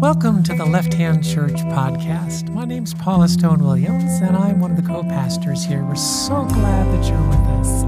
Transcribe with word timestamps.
Welcome 0.00 0.42
to 0.42 0.54
the 0.54 0.66
Left 0.68 0.92
Hand 0.92 1.22
Church 1.22 1.52
podcast. 1.52 2.48
My 2.48 2.64
name's 2.64 2.94
Paula 2.94 3.28
Stone 3.28 3.62
Williams, 3.62 4.20
and 4.20 4.36
I'm 4.36 4.58
one 4.58 4.72
of 4.72 4.76
the 4.76 4.82
co 4.82 5.04
pastors 5.04 5.64
here. 5.64 5.84
We're 5.84 5.94
so 5.94 6.44
glad 6.46 6.92
that 6.92 7.08
you're 7.08 7.28
with 7.28 7.38
us. 7.60 7.84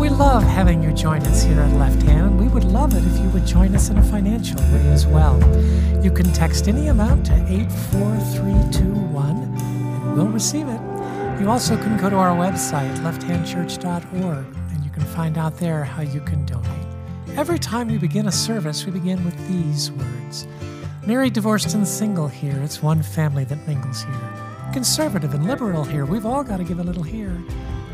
We 0.00 0.08
love 0.08 0.44
having 0.44 0.82
you 0.82 0.94
join 0.94 1.20
us 1.24 1.42
here 1.42 1.60
at 1.60 1.76
Left 1.76 2.00
Hand. 2.04 2.40
We 2.40 2.48
would 2.48 2.64
love 2.64 2.94
it 2.94 3.04
if 3.04 3.22
you 3.22 3.28
would 3.28 3.44
join 3.44 3.74
us 3.74 3.90
in 3.90 3.98
a 3.98 4.02
financial 4.02 4.58
way 4.72 4.88
as 4.88 5.06
well. 5.06 5.38
You 6.02 6.10
can 6.10 6.32
text 6.32 6.66
any 6.66 6.86
amount 6.86 7.26
to 7.26 7.34
84321 7.34 9.36
and 9.36 10.16
we'll 10.16 10.28
receive 10.28 10.68
it. 10.68 10.80
You 11.38 11.50
also 11.50 11.76
can 11.76 11.98
go 11.98 12.08
to 12.08 12.16
our 12.16 12.34
website, 12.34 12.96
lefthandchurch.org, 13.00 14.46
and 14.72 14.84
you 14.84 14.90
can 14.90 15.04
find 15.04 15.36
out 15.36 15.58
there 15.58 15.84
how 15.84 16.00
you 16.00 16.22
can 16.22 16.46
donate. 16.46 16.89
Every 17.36 17.58
time 17.58 17.88
we 17.88 17.96
begin 17.96 18.26
a 18.26 18.32
service, 18.32 18.84
we 18.84 18.92
begin 18.92 19.24
with 19.24 19.48
these 19.48 19.92
words 19.92 20.46
Married, 21.06 21.32
divorced, 21.32 21.74
and 21.74 21.86
single 21.86 22.28
here, 22.28 22.60
it's 22.62 22.82
one 22.82 23.02
family 23.02 23.44
that 23.44 23.66
mingles 23.66 24.02
here. 24.02 24.70
Conservative 24.72 25.32
and 25.32 25.46
liberal 25.46 25.84
here, 25.84 26.04
we've 26.04 26.26
all 26.26 26.44
got 26.44 26.58
to 26.58 26.64
give 26.64 26.78
a 26.78 26.82
little 26.82 27.02
here. 27.02 27.42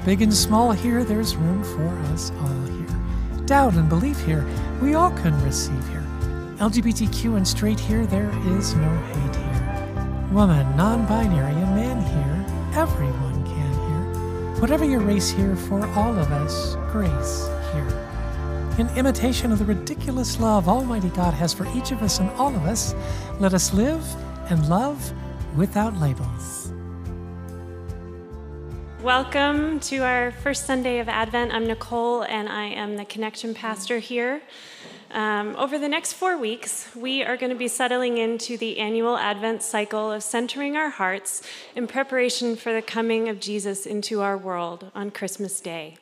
Big 0.04 0.22
and 0.22 0.34
small 0.34 0.72
here, 0.72 1.04
there's 1.04 1.36
room 1.36 1.62
for 1.62 1.88
us 2.12 2.32
all 2.40 2.62
here. 2.64 3.46
Doubt 3.46 3.74
and 3.74 3.88
belief 3.88 4.18
here, 4.24 4.44
we 4.82 4.94
all 4.94 5.12
can 5.12 5.40
receive 5.44 5.86
here. 5.88 6.04
LGBTQ 6.56 7.36
and 7.36 7.46
straight 7.46 7.78
here, 7.78 8.06
there 8.06 8.30
is 8.56 8.74
no 8.74 8.90
hate 8.90 9.36
here. 9.36 10.28
Woman, 10.32 10.76
non 10.76 11.06
binary, 11.06 11.52
and 11.52 11.76
man 11.76 12.00
here, 12.02 12.80
everyone 12.80 13.44
can 13.44 13.72
here. 13.72 14.60
Whatever 14.60 14.84
your 14.84 15.00
race 15.00 15.30
here, 15.30 15.54
for 15.54 15.86
all 15.88 16.18
of 16.18 16.32
us, 16.32 16.74
grace 16.90 17.46
here 17.72 18.05
in 18.78 18.88
imitation 18.90 19.52
of 19.52 19.58
the 19.58 19.64
ridiculous 19.64 20.38
love 20.38 20.68
Almighty 20.68 21.08
God 21.10 21.32
has 21.32 21.54
for 21.54 21.66
each 21.74 21.92
of 21.92 22.02
us 22.02 22.18
and 22.18 22.28
all 22.32 22.54
of 22.54 22.66
us, 22.66 22.94
let 23.40 23.54
us 23.54 23.72
live 23.72 24.04
and 24.50 24.68
love 24.68 25.12
without 25.56 25.96
labels. 25.96 26.72
Welcome 29.02 29.80
to 29.80 29.98
our 29.98 30.30
first 30.30 30.66
Sunday 30.66 30.98
of 30.98 31.08
Advent. 31.08 31.54
I'm 31.54 31.66
Nicole, 31.66 32.22
and 32.24 32.50
I 32.50 32.66
am 32.66 32.96
the 32.96 33.06
connection 33.06 33.54
pastor 33.54 33.98
here. 33.98 34.42
Um, 35.10 35.56
over 35.56 35.78
the 35.78 35.88
next 35.88 36.12
four 36.12 36.36
weeks, 36.36 36.94
we 36.94 37.22
are 37.22 37.38
going 37.38 37.52
to 37.52 37.56
be 37.56 37.68
settling 37.68 38.18
into 38.18 38.58
the 38.58 38.78
annual 38.78 39.16
Advent 39.16 39.62
cycle 39.62 40.12
of 40.12 40.22
centering 40.22 40.76
our 40.76 40.90
hearts 40.90 41.42
in 41.74 41.86
preparation 41.86 42.56
for 42.56 42.74
the 42.74 42.82
coming 42.82 43.30
of 43.30 43.40
Jesus 43.40 43.86
into 43.86 44.20
our 44.20 44.36
world 44.36 44.90
on 44.94 45.10
Christmas 45.10 45.60
Day. 45.60 45.96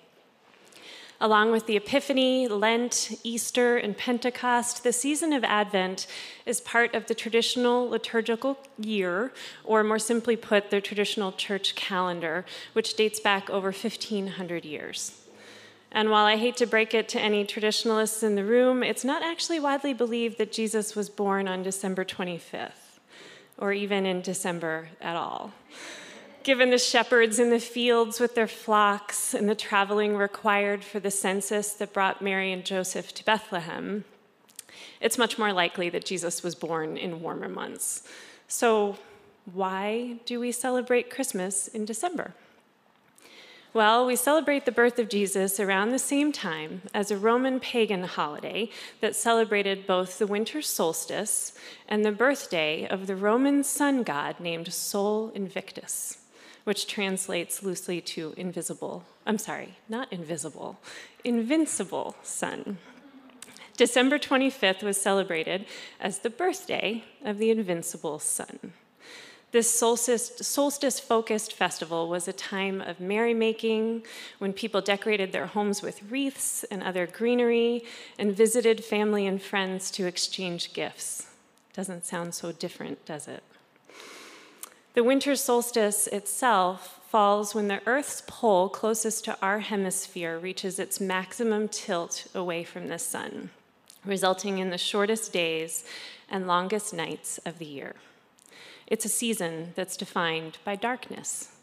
Along 1.25 1.53
with 1.53 1.65
the 1.65 1.77
Epiphany, 1.77 2.49
Lent, 2.49 3.19
Easter, 3.23 3.79
and 3.79 3.97
Pentecost, 3.97 4.85
the 4.85 4.93
season 4.93 5.33
of 5.33 5.43
Advent 5.43 6.07
is 6.45 6.61
part 6.61 6.95
of 6.95 7.07
the 7.07 7.15
traditional 7.15 7.89
liturgical 7.89 8.59
year, 8.79 9.33
or 9.65 9.83
more 9.83 9.99
simply 9.99 10.37
put, 10.37 10.69
the 10.69 10.83
traditional 10.83 11.33
church 11.33 11.75
calendar, 11.77 12.45
which 12.75 12.93
dates 12.93 13.21
back 13.21 13.49
over 13.49 13.69
1,500 13.69 14.67
years. 14.67 15.23
And 15.91 16.11
while 16.11 16.27
I 16.27 16.37
hate 16.37 16.59
to 16.59 16.67
break 16.67 16.93
it 16.93 17.09
to 17.09 17.19
any 17.19 17.47
traditionalists 17.47 18.23
in 18.23 18.35
the 18.35 18.45
room, 18.45 18.83
it's 18.83 19.03
not 19.03 19.23
actually 19.23 19.61
widely 19.61 19.95
believed 19.95 20.37
that 20.37 20.53
Jesus 20.53 20.95
was 20.95 21.09
born 21.09 21.49
on 21.49 21.63
December 21.63 22.05
25th, 22.05 22.99
or 23.57 23.73
even 23.73 24.05
in 24.05 24.21
December 24.21 24.89
at 25.01 25.17
all 25.17 25.55
given 26.45 26.71
the 26.71 26.79
shepherds 26.79 27.39
in 27.39 27.49
the 27.49 27.59
fields 27.59 28.21
with 28.21 28.35
their 28.35 28.47
flocks 28.47 29.33
and 29.33 29.49
the 29.49 29.55
traveling 29.55 30.15
required 30.15 30.85
for 30.85 31.01
the 31.01 31.11
census 31.11 31.73
that 31.73 31.95
brought 31.95 32.21
Mary 32.21 32.53
and 32.53 32.65
Joseph 32.65 33.15
to 33.15 33.25
Bethlehem, 33.25 34.05
it's 35.01 35.19
much 35.19 35.39
more 35.39 35.53
likely 35.53 35.89
that 35.89 36.05
Jesus 36.05 36.43
was 36.43 36.55
born 36.55 36.99
in 36.99 37.23
warmer 37.23 37.49
months. 37.49 38.07
So, 38.47 38.99
why 39.53 40.17
do 40.27 40.39
we 40.39 40.53
celebrate 40.53 41.11
Christmas 41.11 41.67
in 41.69 41.85
December? 41.85 42.35
Well, 43.73 44.07
we 44.07 44.15
celebrate 44.15 44.67
the 44.67 44.73
birth 44.73 44.99
of 44.99 45.09
Jesus 45.09 45.59
around 45.59 45.91
the 45.91 45.99
same 45.99 46.31
time 46.31 46.83
as 46.95 47.11
a 47.11 47.19
Roman 47.19 47.59
pagan 47.59 48.05
holiday 48.05 48.71
that 49.01 49.17
celebrated 49.17 49.87
both 49.87 50.19
the 50.19 50.27
winter 50.27 50.63
solstice 50.63 51.53
and 51.89 52.05
the 52.05 52.13
birthday 52.13 52.87
of 52.87 53.07
the 53.07 53.17
Roman 53.17 53.65
sun 53.65 54.03
god 54.03 54.39
named 54.39 54.73
Sol 54.73 55.31
Invictus 55.35 56.19
which 56.65 56.87
translates 56.87 57.63
loosely 57.63 58.01
to 58.01 58.35
invisible. 58.37 59.05
I'm 59.27 59.39
sorry, 59.39 59.77
not 59.89 60.13
invisible, 60.13 60.79
invincible 61.23 62.17
sun. 62.23 62.79
December 63.77 64.19
25th 64.19 64.83
was 64.83 65.01
celebrated 65.01 65.67
as 66.01 66.21
the 66.21 66.31
birthday 66.31 67.05
of 67.25 67.39
the 67.39 67.51
invincible 67.51 68.19
sun. 68.19 68.73
This 69.51 69.71
solstice 69.71 71.01
focused 71.01 71.53
festival 71.53 72.09
was 72.09 72.27
a 72.27 72.33
time 72.33 72.81
of 72.81 72.99
merrymaking 72.99 74.03
when 74.39 74.53
people 74.53 74.81
decorated 74.81 75.31
their 75.31 75.47
homes 75.47 75.81
with 75.81 76.03
wreaths 76.11 76.65
and 76.73 76.83
other 76.83 77.07
greenery 77.07 77.85
and 78.19 78.35
visited 78.35 78.85
family 78.85 79.29
and 79.29 79.41
friends 79.41 79.93
to 79.93 80.07
exchange 80.07 80.73
gifts. 80.73 81.29
Doesn't 81.73 82.05
sound 82.05 82.35
so 82.35 82.51
different, 82.51 83.05
does 83.07 83.29
it? 83.29 83.45
The 84.95 85.03
winter 85.03 85.35
solstice 85.35 86.07
itself 86.07 87.01
falls 87.09 87.53
when 87.53 87.67
the 87.67 87.81
Earth's 87.85 88.23
pole 88.29 88.69
closest 88.69 89.25
to 89.25 89.37
our 89.43 89.59
hemisphere 89.59 90.39
reaches 90.39 90.79
its 90.79 91.01
maximum 91.01 91.67
tilt 91.67 92.29
away 92.33 92.63
from 92.63 92.87
the 92.87 93.01
sun, 93.01 93.51
resulting 94.05 94.59
in 94.59 94.71
the 94.71 94.79
shortest 94.79 95.33
days 95.33 95.85
and 96.31 96.47
longest 96.47 96.95
nights 96.95 97.39
of 97.39 97.59
the 97.59 97.65
year. 97.65 97.97
It's 98.87 99.05
a 99.05 99.09
season 99.09 99.73
that's 99.75 99.97
defined 99.97 100.59
by 100.65 100.77
darkness. 100.77 101.54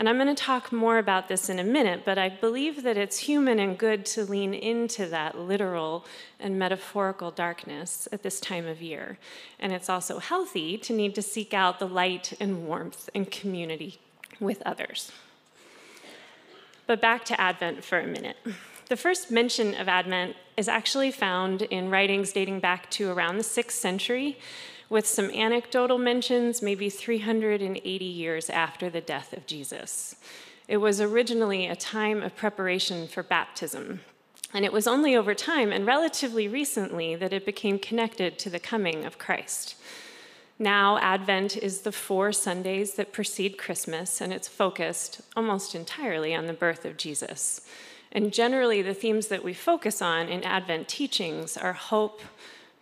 And 0.00 0.08
I'm 0.08 0.16
going 0.16 0.34
to 0.34 0.42
talk 0.42 0.72
more 0.72 0.96
about 0.96 1.28
this 1.28 1.50
in 1.50 1.58
a 1.58 1.62
minute, 1.62 2.06
but 2.06 2.16
I 2.16 2.30
believe 2.30 2.84
that 2.84 2.96
it's 2.96 3.18
human 3.18 3.58
and 3.58 3.76
good 3.76 4.06
to 4.06 4.24
lean 4.24 4.54
into 4.54 5.04
that 5.08 5.38
literal 5.38 6.06
and 6.40 6.58
metaphorical 6.58 7.30
darkness 7.30 8.08
at 8.10 8.22
this 8.22 8.40
time 8.40 8.66
of 8.66 8.80
year. 8.80 9.18
And 9.58 9.74
it's 9.74 9.90
also 9.90 10.18
healthy 10.18 10.78
to 10.78 10.94
need 10.94 11.14
to 11.16 11.20
seek 11.20 11.52
out 11.52 11.80
the 11.80 11.86
light 11.86 12.32
and 12.40 12.66
warmth 12.66 13.10
and 13.14 13.30
community 13.30 14.00
with 14.40 14.62
others. 14.62 15.12
But 16.86 17.02
back 17.02 17.26
to 17.26 17.38
Advent 17.38 17.84
for 17.84 18.00
a 18.00 18.06
minute. 18.06 18.38
The 18.88 18.96
first 18.96 19.30
mention 19.30 19.74
of 19.74 19.86
Advent 19.86 20.34
is 20.56 20.66
actually 20.66 21.10
found 21.10 21.60
in 21.60 21.90
writings 21.90 22.32
dating 22.32 22.60
back 22.60 22.90
to 22.92 23.10
around 23.10 23.36
the 23.36 23.44
6th 23.44 23.72
century 23.72 24.38
with 24.90 25.06
some 25.06 25.30
anecdotal 25.30 25.96
mentions 25.96 26.60
maybe 26.60 26.90
380 26.90 28.04
years 28.04 28.50
after 28.50 28.90
the 28.90 29.00
death 29.00 29.32
of 29.32 29.46
Jesus. 29.46 30.16
It 30.68 30.76
was 30.76 31.00
originally 31.00 31.66
a 31.66 31.74
time 31.74 32.22
of 32.22 32.36
preparation 32.36 33.08
for 33.08 33.22
baptism. 33.22 34.00
And 34.52 34.64
it 34.64 34.72
was 34.72 34.86
only 34.86 35.16
over 35.16 35.34
time 35.34 35.72
and 35.72 35.86
relatively 35.86 36.48
recently 36.48 37.14
that 37.16 37.32
it 37.32 37.46
became 37.46 37.78
connected 37.78 38.38
to 38.40 38.50
the 38.50 38.58
coming 38.58 39.04
of 39.04 39.16
Christ. 39.16 39.76
Now, 40.58 40.98
Advent 40.98 41.56
is 41.56 41.80
the 41.80 41.92
four 41.92 42.32
Sundays 42.32 42.94
that 42.94 43.14
precede 43.14 43.56
Christmas, 43.56 44.20
and 44.20 44.30
it's 44.30 44.46
focused 44.46 45.22
almost 45.34 45.74
entirely 45.74 46.34
on 46.34 46.46
the 46.46 46.52
birth 46.52 46.84
of 46.84 46.98
Jesus. 46.98 47.62
And 48.12 48.32
generally, 48.32 48.82
the 48.82 48.92
themes 48.92 49.28
that 49.28 49.42
we 49.42 49.54
focus 49.54 50.02
on 50.02 50.28
in 50.28 50.44
Advent 50.44 50.86
teachings 50.86 51.56
are 51.56 51.72
hope, 51.72 52.20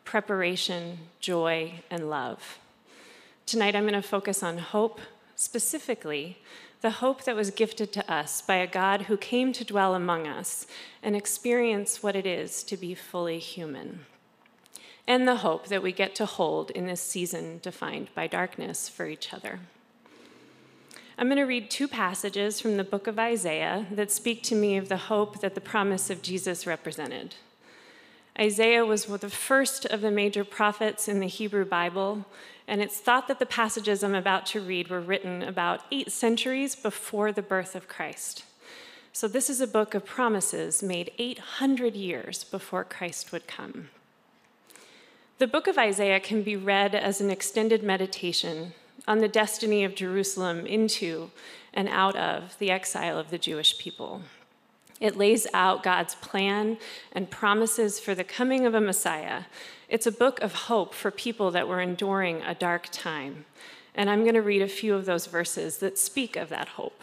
preparation, 0.09 0.97
joy, 1.21 1.71
and 1.91 2.09
love. 2.09 2.59
Tonight 3.45 3.77
I'm 3.77 3.83
going 3.83 3.93
to 3.93 4.01
focus 4.01 4.43
on 4.43 4.57
hope, 4.57 5.03
specifically 5.37 6.39
the 6.81 7.03
hope 7.03 7.25
that 7.25 7.37
was 7.37 7.51
gifted 7.51 7.93
to 7.93 8.11
us 8.11 8.41
by 8.41 8.55
a 8.55 8.67
God 8.67 9.03
who 9.03 9.19
came 9.19 9.53
to 9.53 9.67
dwell 9.67 9.95
among 9.95 10.27
us 10.27 10.67
and 11.03 11.15
experience 11.15 12.03
what 12.03 12.17
it 12.17 12.25
is 12.25 12.63
to 12.63 12.79
be 12.79 12.95
fully 12.95 13.39
human. 13.39 14.07
And 15.07 15.29
the 15.29 15.37
hope 15.37 15.67
that 15.67 15.83
we 15.83 15.93
get 15.93 16.15
to 16.15 16.25
hold 16.25 16.71
in 16.71 16.87
this 16.87 17.03
season 17.03 17.61
defined 17.63 18.09
by 18.15 18.29
darkness 18.29 18.89
for 18.89 19.07
each 19.07 19.35
other. 19.35 19.61
I'm 21.19 21.27
going 21.27 21.37
to 21.37 21.43
read 21.43 21.71
two 21.71 21.87
passages 21.87 22.63
from 22.63 22.79
the 22.79 22.85
book 22.85 23.07
of 23.09 23.19
Isaiah 23.19 23.87
that 23.91 24.11
speak 24.11 24.43
to 24.45 24.55
me 24.55 24.79
of 24.79 24.89
the 24.89 24.97
hope 25.13 25.41
that 25.41 25.55
the 25.55 25.61
promise 25.61 26.09
of 26.09 26.23
Jesus 26.23 26.67
represented. 26.67 27.35
Isaiah 28.41 28.87
was 28.87 29.07
the 29.07 29.29
first 29.29 29.85
of 29.87 30.01
the 30.01 30.13
major 30.13 30.45
prophets 30.45 31.09
in 31.09 31.19
the 31.19 31.27
Hebrew 31.27 31.65
Bible, 31.65 32.25
and 32.69 32.81
it's 32.81 33.01
thought 33.01 33.27
that 33.27 33.41
the 33.41 33.47
passages 33.47 34.05
I'm 34.05 34.15
about 34.15 34.47
to 34.47 34.61
read 34.61 34.89
were 34.89 35.01
written 35.01 35.43
about 35.43 35.81
eight 35.91 36.13
centuries 36.13 36.77
before 36.77 37.33
the 37.33 37.43
birth 37.43 37.75
of 37.75 37.89
Christ. 37.89 38.45
So, 39.13 39.27
this 39.27 39.51
is 39.51 39.61
a 39.61 39.67
book 39.67 39.95
of 39.95 40.05
promises 40.05 40.85
made 40.85 41.11
800 41.19 41.97
years 41.97 42.45
before 42.45 42.85
Christ 42.85 43.33
would 43.33 43.49
come. 43.49 43.89
The 45.39 45.49
book 45.49 45.67
of 45.67 45.77
Isaiah 45.77 46.21
can 46.21 46.43
be 46.43 46.57
read 46.57 46.95
as 46.95 47.21
an 47.21 47.31
extended 47.31 47.83
meditation 47.83 48.75
on 49.09 49.19
the 49.19 49.27
destiny 49.27 49.83
of 49.83 49.97
Jerusalem 49.97 50.65
into 50.65 51.33
and 51.75 51.89
out 51.89 52.15
of 52.15 52.57
the 52.59 52.71
exile 52.71 53.19
of 53.19 53.31
the 53.31 53.39
Jewish 53.39 53.79
people. 53.79 54.23
It 55.01 55.17
lays 55.17 55.47
out 55.55 55.83
God's 55.83 56.17
plan 56.17 56.79
and 57.13 57.31
promises 57.31 58.01
for 58.01 58.15
the 58.15 58.25
coming 58.25 58.67
of 58.67 58.75
a 58.75 58.81
Messiah. 58.81 59.45
It's 59.89 60.07
a 60.07 60.13
book 60.13 60.41
of 60.41 60.55
hope 60.55 60.93
for 60.93 61.11
people 61.11 61.51
that 61.53 61.69
were 61.69 61.81
enduring 61.81 62.43
a 62.43 62.55
dark 62.55 62.89
time. 62.91 63.45
And 63.95 64.11
I'm 64.11 64.23
going 64.23 64.35
to 64.35 64.43
read 64.43 64.63
a 64.63 64.69
few 64.69 64.95
of 64.95 65.07
those 65.07 65.27
verses 65.27 65.79
that 65.79 65.99
speak 65.99 66.37
of 66.37 66.49
that 66.49 66.69
hope, 66.69 67.03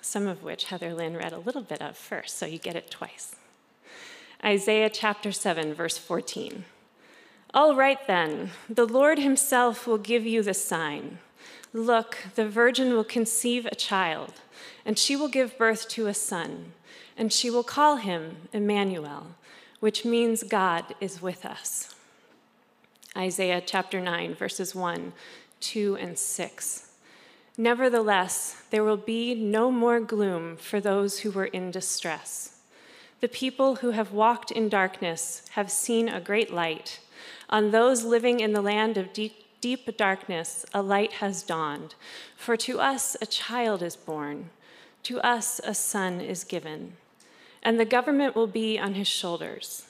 some 0.00 0.26
of 0.26 0.42
which 0.42 0.64
Heather 0.64 0.94
Lynn 0.94 1.16
read 1.16 1.32
a 1.32 1.38
little 1.38 1.62
bit 1.62 1.82
of 1.82 1.96
first, 1.96 2.38
so 2.38 2.46
you 2.46 2.58
get 2.58 2.76
it 2.76 2.90
twice. 2.90 3.36
Isaiah 4.44 4.90
chapter 4.90 5.32
7, 5.32 5.74
verse 5.74 5.98
14. 5.98 6.64
All 7.54 7.74
right 7.74 8.04
then, 8.06 8.50
the 8.68 8.86
Lord 8.86 9.18
himself 9.18 9.86
will 9.86 9.98
give 9.98 10.26
you 10.26 10.42
the 10.42 10.54
sign. 10.54 11.18
Look, 11.72 12.18
the 12.34 12.48
virgin 12.48 12.92
will 12.92 13.04
conceive 13.04 13.66
a 13.66 13.74
child, 13.74 14.34
and 14.84 14.98
she 14.98 15.16
will 15.16 15.28
give 15.28 15.58
birth 15.58 15.88
to 15.90 16.06
a 16.06 16.14
son, 16.14 16.72
and 17.16 17.32
she 17.32 17.50
will 17.50 17.64
call 17.64 17.96
him 17.96 18.48
Emmanuel, 18.52 19.28
which 19.80 20.04
means 20.04 20.42
God 20.42 20.94
is 21.00 21.22
with 21.22 21.44
us. 21.44 21.94
Isaiah 23.16 23.62
chapter 23.64 24.00
9, 24.00 24.34
verses 24.34 24.74
1, 24.74 25.12
2, 25.60 25.96
and 25.96 26.18
6. 26.18 26.90
Nevertheless, 27.56 28.62
there 28.70 28.84
will 28.84 28.98
be 28.98 29.34
no 29.34 29.70
more 29.70 30.00
gloom 30.00 30.56
for 30.56 30.80
those 30.80 31.20
who 31.20 31.30
were 31.30 31.46
in 31.46 31.70
distress. 31.70 32.58
The 33.20 33.28
people 33.28 33.76
who 33.76 33.92
have 33.92 34.12
walked 34.12 34.50
in 34.50 34.68
darkness 34.68 35.42
have 35.52 35.70
seen 35.70 36.08
a 36.08 36.20
great 36.20 36.52
light. 36.52 37.00
On 37.48 37.70
those 37.70 38.04
living 38.04 38.40
in 38.40 38.52
the 38.52 38.60
land 38.60 38.98
of 38.98 39.14
deep, 39.14 39.45
deep 39.66 39.96
darkness, 39.96 40.64
a 40.72 40.80
light 40.80 41.14
has 41.14 41.42
dawned. 41.42 41.96
For 42.36 42.56
to 42.58 42.78
us 42.78 43.16
a 43.20 43.26
child 43.26 43.82
is 43.82 43.96
born, 43.96 44.50
to 45.02 45.18
us 45.22 45.60
a 45.64 45.74
son 45.74 46.20
is 46.20 46.44
given, 46.44 46.92
and 47.64 47.80
the 47.80 47.84
government 47.84 48.36
will 48.36 48.46
be 48.46 48.78
on 48.78 48.94
his 48.94 49.08
shoulders. 49.08 49.88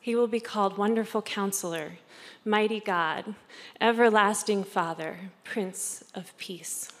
He 0.00 0.14
will 0.14 0.28
be 0.28 0.38
called 0.38 0.78
Wonderful 0.78 1.22
Counselor, 1.22 1.98
Mighty 2.44 2.78
God, 2.78 3.34
Everlasting 3.80 4.62
Father, 4.62 5.18
Prince 5.42 6.04
of 6.14 6.32
Peace. 6.38 6.92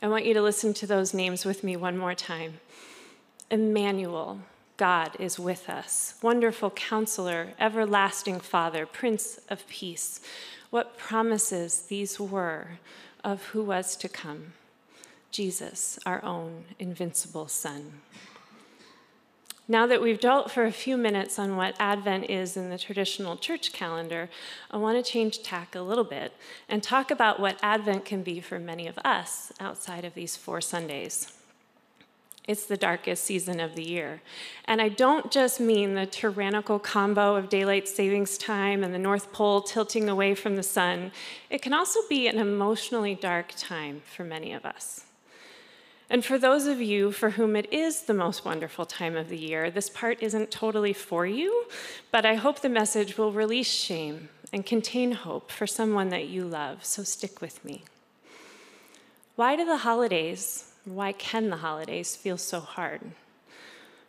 I 0.00 0.08
want 0.08 0.24
you 0.24 0.32
to 0.32 0.40
listen 0.40 0.72
to 0.72 0.86
those 0.86 1.12
names 1.12 1.44
with 1.44 1.62
me 1.62 1.76
one 1.76 1.98
more 1.98 2.14
time. 2.14 2.54
Emmanuel, 3.50 4.40
God 4.78 5.14
is 5.20 5.38
with 5.38 5.68
us. 5.68 6.14
Wonderful 6.22 6.70
counselor, 6.70 7.48
everlasting 7.60 8.40
Father, 8.40 8.86
Prince 8.86 9.40
of 9.50 9.68
Peace. 9.68 10.22
What 10.70 10.96
promises 10.96 11.82
these 11.82 12.18
were 12.18 12.78
of 13.22 13.42
who 13.46 13.62
was 13.62 13.96
to 13.96 14.08
come 14.08 14.54
Jesus, 15.30 15.98
our 16.04 16.24
own 16.24 16.64
invincible 16.78 17.46
Son. 17.46 18.00
Now 19.68 19.86
that 19.86 20.02
we've 20.02 20.18
dwelt 20.18 20.50
for 20.50 20.64
a 20.64 20.72
few 20.72 20.96
minutes 20.96 21.38
on 21.38 21.56
what 21.56 21.76
Advent 21.78 22.28
is 22.28 22.56
in 22.56 22.70
the 22.70 22.78
traditional 22.78 23.36
church 23.36 23.72
calendar, 23.72 24.28
I 24.72 24.78
want 24.78 25.04
to 25.04 25.08
change 25.08 25.44
tack 25.44 25.76
a 25.76 25.80
little 25.80 26.02
bit 26.02 26.32
and 26.68 26.82
talk 26.82 27.12
about 27.12 27.38
what 27.38 27.60
Advent 27.62 28.04
can 28.04 28.24
be 28.24 28.40
for 28.40 28.58
many 28.58 28.88
of 28.88 28.98
us 29.04 29.52
outside 29.60 30.04
of 30.04 30.14
these 30.14 30.36
four 30.36 30.60
Sundays. 30.60 31.39
It's 32.48 32.66
the 32.66 32.76
darkest 32.76 33.24
season 33.24 33.60
of 33.60 33.74
the 33.74 33.82
year. 33.82 34.22
And 34.64 34.80
I 34.80 34.88
don't 34.88 35.30
just 35.30 35.60
mean 35.60 35.94
the 35.94 36.06
tyrannical 36.06 36.78
combo 36.78 37.36
of 37.36 37.48
daylight 37.48 37.86
savings 37.86 38.38
time 38.38 38.82
and 38.82 38.92
the 38.92 38.98
North 38.98 39.32
Pole 39.32 39.60
tilting 39.60 40.08
away 40.08 40.34
from 40.34 40.56
the 40.56 40.62
sun. 40.62 41.12
It 41.48 41.62
can 41.62 41.72
also 41.72 42.00
be 42.08 42.26
an 42.26 42.38
emotionally 42.38 43.14
dark 43.14 43.52
time 43.56 44.02
for 44.16 44.24
many 44.24 44.52
of 44.52 44.64
us. 44.64 45.04
And 46.08 46.24
for 46.24 46.38
those 46.38 46.66
of 46.66 46.80
you 46.80 47.12
for 47.12 47.30
whom 47.30 47.54
it 47.54 47.72
is 47.72 48.02
the 48.02 48.14
most 48.14 48.44
wonderful 48.44 48.84
time 48.84 49.16
of 49.16 49.28
the 49.28 49.38
year, 49.38 49.70
this 49.70 49.88
part 49.88 50.20
isn't 50.20 50.50
totally 50.50 50.92
for 50.92 51.24
you, 51.24 51.66
but 52.10 52.26
I 52.26 52.34
hope 52.34 52.60
the 52.60 52.68
message 52.68 53.16
will 53.16 53.30
release 53.30 53.70
shame 53.70 54.28
and 54.52 54.66
contain 54.66 55.12
hope 55.12 55.52
for 55.52 55.68
someone 55.68 56.08
that 56.08 56.26
you 56.26 56.44
love, 56.44 56.84
so 56.84 57.04
stick 57.04 57.40
with 57.40 57.64
me. 57.64 57.84
Why 59.36 59.54
do 59.54 59.64
the 59.64 59.78
holidays 59.78 60.69
why 60.94 61.12
can 61.12 61.50
the 61.50 61.58
holidays 61.58 62.16
feel 62.16 62.36
so 62.36 62.60
hard? 62.60 63.00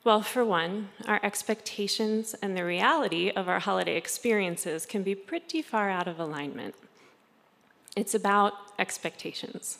Well, 0.03 0.21
for 0.21 0.43
one, 0.43 0.89
our 1.05 1.19
expectations 1.21 2.33
and 2.41 2.57
the 2.57 2.65
reality 2.65 3.29
of 3.29 3.47
our 3.47 3.59
holiday 3.59 3.95
experiences 3.97 4.85
can 4.85 5.03
be 5.03 5.13
pretty 5.13 5.61
far 5.61 5.89
out 5.89 6.07
of 6.07 6.19
alignment. 6.19 6.73
It's 7.95 8.15
about 8.15 8.53
expectations. 8.79 9.79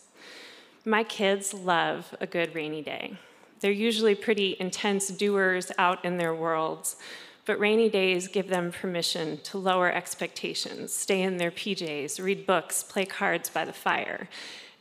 My 0.86 1.04
kids 1.04 1.54
love 1.54 2.16
a 2.20 2.28
good 2.28 2.54
rainy 2.54 2.82
day. 2.82 3.18
They're 3.62 3.72
usually 3.72 4.16
pretty 4.16 4.58
intense 4.60 5.08
doers 5.08 5.72
out 5.78 6.04
in 6.04 6.18
their 6.18 6.36
worlds, 6.36 6.98
but 7.46 7.60
rainy 7.60 7.90
days 7.90 8.28
give 8.28 8.48
them 8.48 8.72
permission 8.72 9.40
to 9.44 9.58
lower 9.58 9.92
expectations, 9.92 10.94
stay 10.94 11.22
in 11.22 11.38
their 11.38 11.52
PJs, 11.52 12.24
read 12.24 12.46
books, 12.46 12.84
play 12.84 13.06
cards 13.06 13.50
by 13.50 13.66
the 13.66 13.74
fire. 13.74 14.28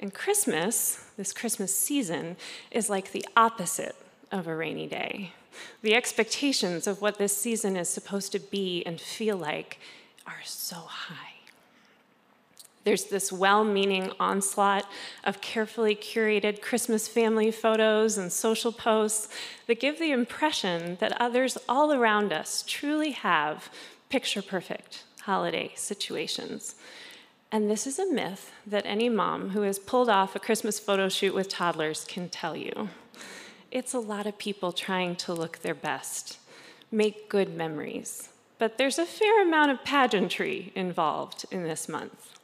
And 0.00 0.14
Christmas, 0.14 1.04
this 1.18 1.34
Christmas 1.34 1.76
season, 1.76 2.36
is 2.70 2.88
like 2.88 3.12
the 3.12 3.24
opposite 3.36 3.94
of 4.32 4.46
a 4.46 4.56
rainy 4.56 4.86
day. 4.86 5.32
The 5.82 5.94
expectations 5.94 6.86
of 6.86 7.02
what 7.02 7.18
this 7.18 7.36
season 7.36 7.76
is 7.76 7.90
supposed 7.90 8.32
to 8.32 8.38
be 8.38 8.82
and 8.86 8.98
feel 8.98 9.36
like 9.36 9.78
are 10.26 10.40
so 10.42 10.76
high. 10.76 11.34
There's 12.84 13.04
this 13.04 13.30
well 13.30 13.62
meaning 13.62 14.10
onslaught 14.18 14.88
of 15.22 15.42
carefully 15.42 15.94
curated 15.94 16.62
Christmas 16.62 17.06
family 17.06 17.50
photos 17.50 18.16
and 18.16 18.32
social 18.32 18.72
posts 18.72 19.28
that 19.66 19.80
give 19.80 19.98
the 19.98 20.12
impression 20.12 20.96
that 21.00 21.20
others 21.20 21.58
all 21.68 21.92
around 21.92 22.32
us 22.32 22.64
truly 22.66 23.10
have 23.10 23.68
picture 24.08 24.40
perfect 24.40 25.04
holiday 25.22 25.72
situations. 25.76 26.74
And 27.52 27.68
this 27.68 27.84
is 27.86 27.98
a 27.98 28.06
myth 28.06 28.52
that 28.64 28.86
any 28.86 29.08
mom 29.08 29.50
who 29.50 29.62
has 29.62 29.78
pulled 29.78 30.08
off 30.08 30.36
a 30.36 30.40
Christmas 30.40 30.78
photo 30.78 31.08
shoot 31.08 31.34
with 31.34 31.48
toddlers 31.48 32.04
can 32.04 32.28
tell 32.28 32.56
you. 32.56 32.90
It's 33.72 33.92
a 33.92 33.98
lot 33.98 34.26
of 34.26 34.38
people 34.38 34.72
trying 34.72 35.16
to 35.16 35.34
look 35.34 35.58
their 35.58 35.74
best, 35.74 36.38
make 36.92 37.28
good 37.28 37.52
memories. 37.52 38.28
But 38.58 38.78
there's 38.78 39.00
a 39.00 39.06
fair 39.06 39.42
amount 39.42 39.72
of 39.72 39.82
pageantry 39.82 40.70
involved 40.76 41.44
in 41.50 41.64
this 41.64 41.88
month. 41.88 42.38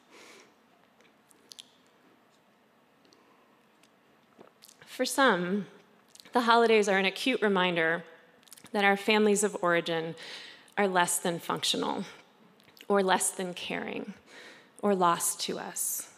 For 4.87 5.05
some, 5.05 5.67
the 6.33 6.43
holidays 6.43 6.89
are 6.89 6.99
an 6.99 7.05
acute 7.05 7.43
reminder 7.43 8.03
that 8.73 8.85
our 8.85 8.97
families 8.97 9.45
of 9.45 9.57
origin 9.63 10.17
are 10.77 10.89
less 10.89 11.19
than 11.19 11.39
functional 11.39 12.05
or 12.89 13.03
less 13.05 13.31
than 13.31 13.55
caring 13.55 14.15
or 14.83 14.95
lost 14.95 15.41
to 15.43 15.59
us. 15.59 16.09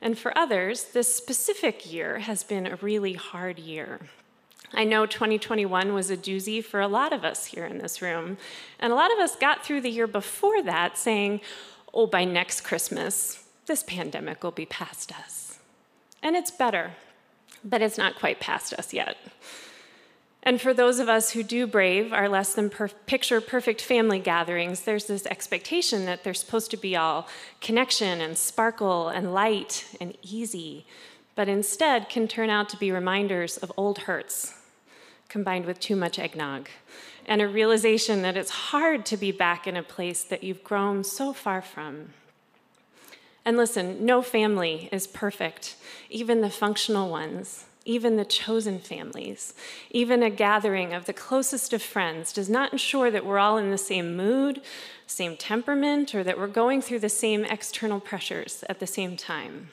And 0.00 0.18
for 0.18 0.36
others, 0.36 0.84
this 0.92 1.14
specific 1.14 1.90
year 1.90 2.18
has 2.20 2.44
been 2.44 2.66
a 2.66 2.76
really 2.76 3.14
hard 3.14 3.58
year. 3.58 4.00
I 4.74 4.84
know 4.84 5.06
2021 5.06 5.94
was 5.94 6.10
a 6.10 6.16
doozy 6.16 6.62
for 6.62 6.80
a 6.80 6.88
lot 6.88 7.12
of 7.12 7.24
us 7.24 7.46
here 7.46 7.64
in 7.64 7.78
this 7.78 8.02
room. 8.02 8.36
And 8.78 8.92
a 8.92 8.96
lot 8.96 9.12
of 9.12 9.18
us 9.18 9.36
got 9.36 9.64
through 9.64 9.80
the 9.80 9.90
year 9.90 10.06
before 10.06 10.62
that 10.62 10.98
saying, 10.98 11.40
oh, 11.94 12.06
by 12.06 12.24
next 12.24 12.62
Christmas, 12.62 13.44
this 13.66 13.82
pandemic 13.82 14.42
will 14.42 14.50
be 14.50 14.66
past 14.66 15.12
us. 15.18 15.58
And 16.22 16.36
it's 16.36 16.50
better, 16.50 16.92
but 17.64 17.82
it's 17.82 17.98
not 17.98 18.16
quite 18.16 18.40
past 18.40 18.74
us 18.74 18.92
yet. 18.92 19.16
And 20.46 20.60
for 20.60 20.72
those 20.72 21.00
of 21.00 21.08
us 21.08 21.32
who 21.32 21.42
do 21.42 21.66
brave 21.66 22.12
our 22.12 22.28
less 22.28 22.54
than 22.54 22.70
per- 22.70 22.86
picture 22.86 23.40
perfect 23.40 23.82
family 23.82 24.20
gatherings, 24.20 24.82
there's 24.82 25.06
this 25.06 25.26
expectation 25.26 26.04
that 26.04 26.22
they're 26.22 26.34
supposed 26.34 26.70
to 26.70 26.76
be 26.76 26.94
all 26.94 27.26
connection 27.60 28.20
and 28.20 28.38
sparkle 28.38 29.08
and 29.08 29.34
light 29.34 29.84
and 30.00 30.16
easy, 30.22 30.86
but 31.34 31.48
instead 31.48 32.08
can 32.08 32.28
turn 32.28 32.48
out 32.48 32.68
to 32.68 32.76
be 32.76 32.92
reminders 32.92 33.56
of 33.56 33.72
old 33.76 33.98
hurts 33.98 34.54
combined 35.28 35.66
with 35.66 35.80
too 35.80 35.96
much 35.96 36.16
eggnog 36.16 36.68
and 37.26 37.42
a 37.42 37.48
realization 37.48 38.22
that 38.22 38.36
it's 38.36 38.50
hard 38.50 39.04
to 39.04 39.16
be 39.16 39.32
back 39.32 39.66
in 39.66 39.76
a 39.76 39.82
place 39.82 40.22
that 40.22 40.44
you've 40.44 40.62
grown 40.62 41.02
so 41.02 41.32
far 41.32 41.60
from. 41.60 42.10
And 43.44 43.56
listen, 43.56 44.06
no 44.06 44.22
family 44.22 44.88
is 44.92 45.08
perfect, 45.08 45.74
even 46.08 46.40
the 46.40 46.50
functional 46.50 47.10
ones 47.10 47.64
even 47.86 48.16
the 48.16 48.24
chosen 48.24 48.78
families, 48.78 49.54
even 49.90 50.22
a 50.22 50.28
gathering 50.28 50.92
of 50.92 51.06
the 51.06 51.12
closest 51.12 51.72
of 51.72 51.80
friends, 51.80 52.32
does 52.32 52.50
not 52.50 52.72
ensure 52.72 53.10
that 53.10 53.24
we're 53.24 53.38
all 53.38 53.56
in 53.56 53.70
the 53.70 53.78
same 53.78 54.16
mood, 54.16 54.60
same 55.06 55.36
temperament, 55.36 56.14
or 56.14 56.22
that 56.22 56.36
we're 56.36 56.46
going 56.48 56.82
through 56.82 56.98
the 56.98 57.08
same 57.08 57.44
external 57.44 58.00
pressures 58.00 58.64
at 58.68 58.80
the 58.80 58.86
same 58.86 59.16
time. 59.16 59.68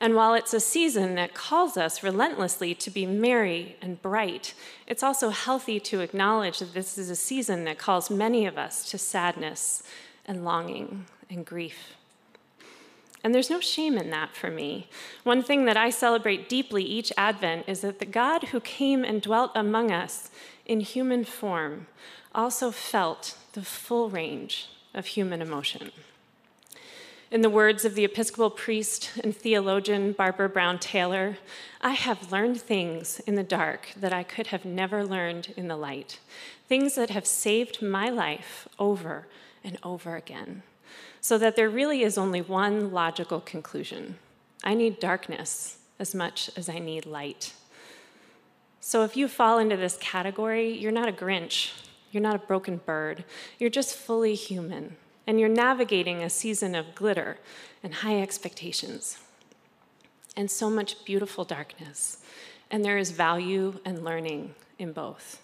And 0.00 0.14
while 0.14 0.34
it's 0.34 0.52
a 0.52 0.60
season 0.60 1.14
that 1.14 1.32
calls 1.32 1.76
us 1.78 2.02
relentlessly 2.02 2.74
to 2.74 2.90
be 2.90 3.06
merry 3.06 3.76
and 3.80 4.02
bright, 4.02 4.52
it's 4.86 5.02
also 5.02 5.30
healthy 5.30 5.80
to 5.80 6.00
acknowledge 6.00 6.58
that 6.58 6.74
this 6.74 6.98
is 6.98 7.08
a 7.08 7.16
season 7.16 7.64
that 7.64 7.78
calls 7.78 8.10
many 8.10 8.44
of 8.44 8.58
us 8.58 8.90
to 8.90 8.98
sadness 8.98 9.82
and 10.26 10.44
longing 10.44 11.06
and 11.30 11.46
grief. 11.46 11.94
And 13.24 13.34
there's 13.34 13.48
no 13.48 13.58
shame 13.58 13.96
in 13.96 14.10
that 14.10 14.36
for 14.36 14.50
me. 14.50 14.86
One 15.22 15.42
thing 15.42 15.64
that 15.64 15.78
I 15.78 15.88
celebrate 15.88 16.46
deeply 16.46 16.84
each 16.84 17.10
Advent 17.16 17.64
is 17.66 17.80
that 17.80 17.98
the 17.98 18.04
God 18.04 18.44
who 18.48 18.60
came 18.60 19.02
and 19.02 19.22
dwelt 19.22 19.52
among 19.54 19.90
us 19.90 20.30
in 20.66 20.80
human 20.80 21.24
form 21.24 21.86
also 22.34 22.70
felt 22.70 23.38
the 23.54 23.62
full 23.62 24.10
range 24.10 24.68
of 24.92 25.06
human 25.06 25.40
emotion. 25.40 25.90
In 27.30 27.40
the 27.40 27.50
words 27.50 27.86
of 27.86 27.94
the 27.94 28.04
Episcopal 28.04 28.50
priest 28.50 29.10
and 29.24 29.34
theologian 29.34 30.12
Barbara 30.12 30.50
Brown 30.50 30.78
Taylor, 30.78 31.38
I 31.80 31.92
have 31.92 32.30
learned 32.30 32.60
things 32.60 33.20
in 33.20 33.36
the 33.36 33.42
dark 33.42 33.88
that 33.96 34.12
I 34.12 34.22
could 34.22 34.48
have 34.48 34.66
never 34.66 35.04
learned 35.04 35.54
in 35.56 35.68
the 35.68 35.76
light, 35.76 36.20
things 36.68 36.94
that 36.96 37.10
have 37.10 37.26
saved 37.26 37.80
my 37.80 38.10
life 38.10 38.68
over 38.78 39.26
and 39.64 39.78
over 39.82 40.14
again 40.14 40.62
so 41.20 41.38
that 41.38 41.56
there 41.56 41.70
really 41.70 42.02
is 42.02 42.18
only 42.18 42.40
one 42.40 42.92
logical 42.92 43.40
conclusion 43.40 44.18
I 44.62 44.74
need 44.74 44.98
darkness 44.98 45.76
as 45.98 46.14
much 46.14 46.50
as 46.56 46.68
I 46.68 46.78
need 46.78 47.04
light. 47.04 47.52
So 48.80 49.02
if 49.04 49.16
you 49.16 49.28
fall 49.28 49.58
into 49.58 49.76
this 49.76 49.96
category, 49.98 50.72
you're 50.72 50.92
not 50.92 51.08
a 51.08 51.12
Grinch, 51.12 51.72
you're 52.10 52.22
not 52.22 52.34
a 52.34 52.46
broken 52.46 52.78
bird, 52.84 53.24
you're 53.58 53.70
just 53.70 53.94
fully 53.94 54.34
human, 54.34 54.96
and 55.26 55.38
you're 55.38 55.48
navigating 55.48 56.22
a 56.22 56.30
season 56.30 56.74
of 56.74 56.94
glitter 56.94 57.38
and 57.82 57.94
high 57.94 58.20
expectations. 58.20 59.18
And 60.36 60.50
so 60.50 60.68
much 60.68 61.04
beautiful 61.04 61.44
darkness. 61.44 62.18
And 62.70 62.84
there 62.84 62.98
is 62.98 63.10
value 63.10 63.80
and 63.84 64.04
learning 64.04 64.54
in 64.78 64.92
both. 64.92 65.40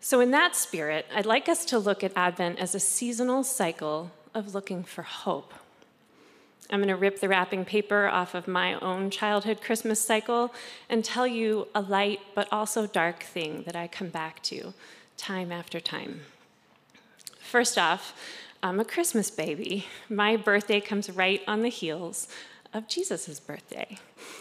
So, 0.00 0.20
in 0.20 0.30
that 0.30 0.54
spirit, 0.54 1.06
I'd 1.14 1.26
like 1.26 1.48
us 1.48 1.64
to 1.66 1.78
look 1.78 2.02
at 2.04 2.12
Advent 2.16 2.58
as 2.58 2.74
a 2.74 2.80
seasonal 2.80 3.42
cycle 3.42 4.10
of 4.38 4.54
looking 4.54 4.84
for 4.84 5.02
hope. 5.02 5.52
I'm 6.70 6.80
going 6.80 6.88
to 6.88 6.96
rip 6.96 7.20
the 7.20 7.28
wrapping 7.28 7.64
paper 7.64 8.06
off 8.06 8.34
of 8.34 8.46
my 8.46 8.74
own 8.80 9.10
childhood 9.10 9.60
Christmas 9.60 10.00
cycle 10.00 10.54
and 10.88 11.04
tell 11.04 11.26
you 11.26 11.66
a 11.74 11.80
light 11.80 12.20
but 12.34 12.46
also 12.52 12.86
dark 12.86 13.22
thing 13.22 13.62
that 13.64 13.74
I 13.74 13.88
come 13.88 14.08
back 14.08 14.42
to 14.44 14.74
time 15.16 15.50
after 15.50 15.80
time. 15.80 16.20
First 17.40 17.78
off, 17.78 18.14
I'm 18.62 18.78
a 18.78 18.84
Christmas 18.84 19.30
baby. 19.30 19.86
My 20.08 20.36
birthday 20.36 20.80
comes 20.80 21.10
right 21.10 21.42
on 21.48 21.62
the 21.62 21.68
heels 21.68 22.28
of 22.74 22.86
Jesus' 22.86 23.40
birthday. 23.40 23.98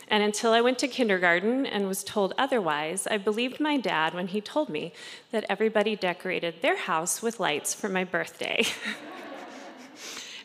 And 0.09 0.21
until 0.21 0.51
I 0.51 0.59
went 0.59 0.79
to 0.79 0.87
kindergarten 0.87 1.65
and 1.65 1.87
was 1.87 2.03
told 2.03 2.33
otherwise, 2.37 3.07
I 3.07 3.17
believed 3.17 3.61
my 3.61 3.77
dad 3.77 4.13
when 4.13 4.27
he 4.27 4.41
told 4.41 4.67
me 4.67 4.91
that 5.31 5.45
everybody 5.49 5.95
decorated 5.95 6.61
their 6.61 6.77
house 6.77 7.21
with 7.21 7.39
lights 7.39 7.73
for 7.73 7.87
my 7.87 8.03
birthday. 8.03 8.65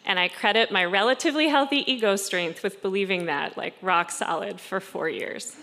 And 0.05 0.19
I 0.19 0.29
credit 0.29 0.73
my 0.73 0.85
relatively 0.85 1.49
healthy 1.49 1.91
ego 1.91 2.17
strength 2.17 2.63
with 2.63 2.83
believing 2.83 3.27
that, 3.27 3.57
like 3.57 3.75
rock 3.83 4.11
solid, 4.11 4.61
for 4.61 4.81
four 4.81 5.09
years. 5.09 5.57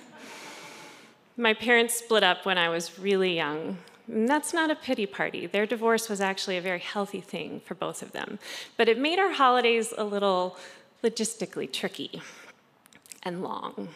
My 1.36 1.54
parents 1.54 1.96
split 1.96 2.24
up 2.24 2.46
when 2.46 2.58
I 2.58 2.70
was 2.70 3.00
really 3.00 3.36
young. 3.36 3.78
And 4.08 4.28
that's 4.28 4.54
not 4.54 4.72
a 4.72 4.76
pity 4.76 5.06
party. 5.06 5.46
Their 5.46 5.66
divorce 5.66 6.10
was 6.10 6.20
actually 6.20 6.58
a 6.58 6.62
very 6.62 6.80
healthy 6.80 7.22
thing 7.22 7.62
for 7.66 7.76
both 7.76 8.02
of 8.02 8.12
them. 8.12 8.40
But 8.76 8.90
it 8.90 8.98
made 8.98 9.20
our 9.20 9.32
holidays 9.32 9.94
a 9.98 10.04
little 10.04 10.58
logistically 11.04 11.72
tricky 11.72 12.22
and 13.24 13.44
long. 13.44 13.90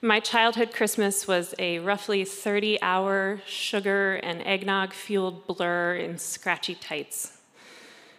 My 0.00 0.18
childhood 0.18 0.72
Christmas 0.72 1.28
was 1.28 1.54
a 1.58 1.78
roughly 1.78 2.24
30 2.24 2.80
hour 2.82 3.40
sugar 3.46 4.14
and 4.14 4.42
eggnog 4.42 4.92
fueled 4.92 5.46
blur 5.46 5.94
in 5.94 6.18
scratchy 6.18 6.74
tights. 6.74 7.38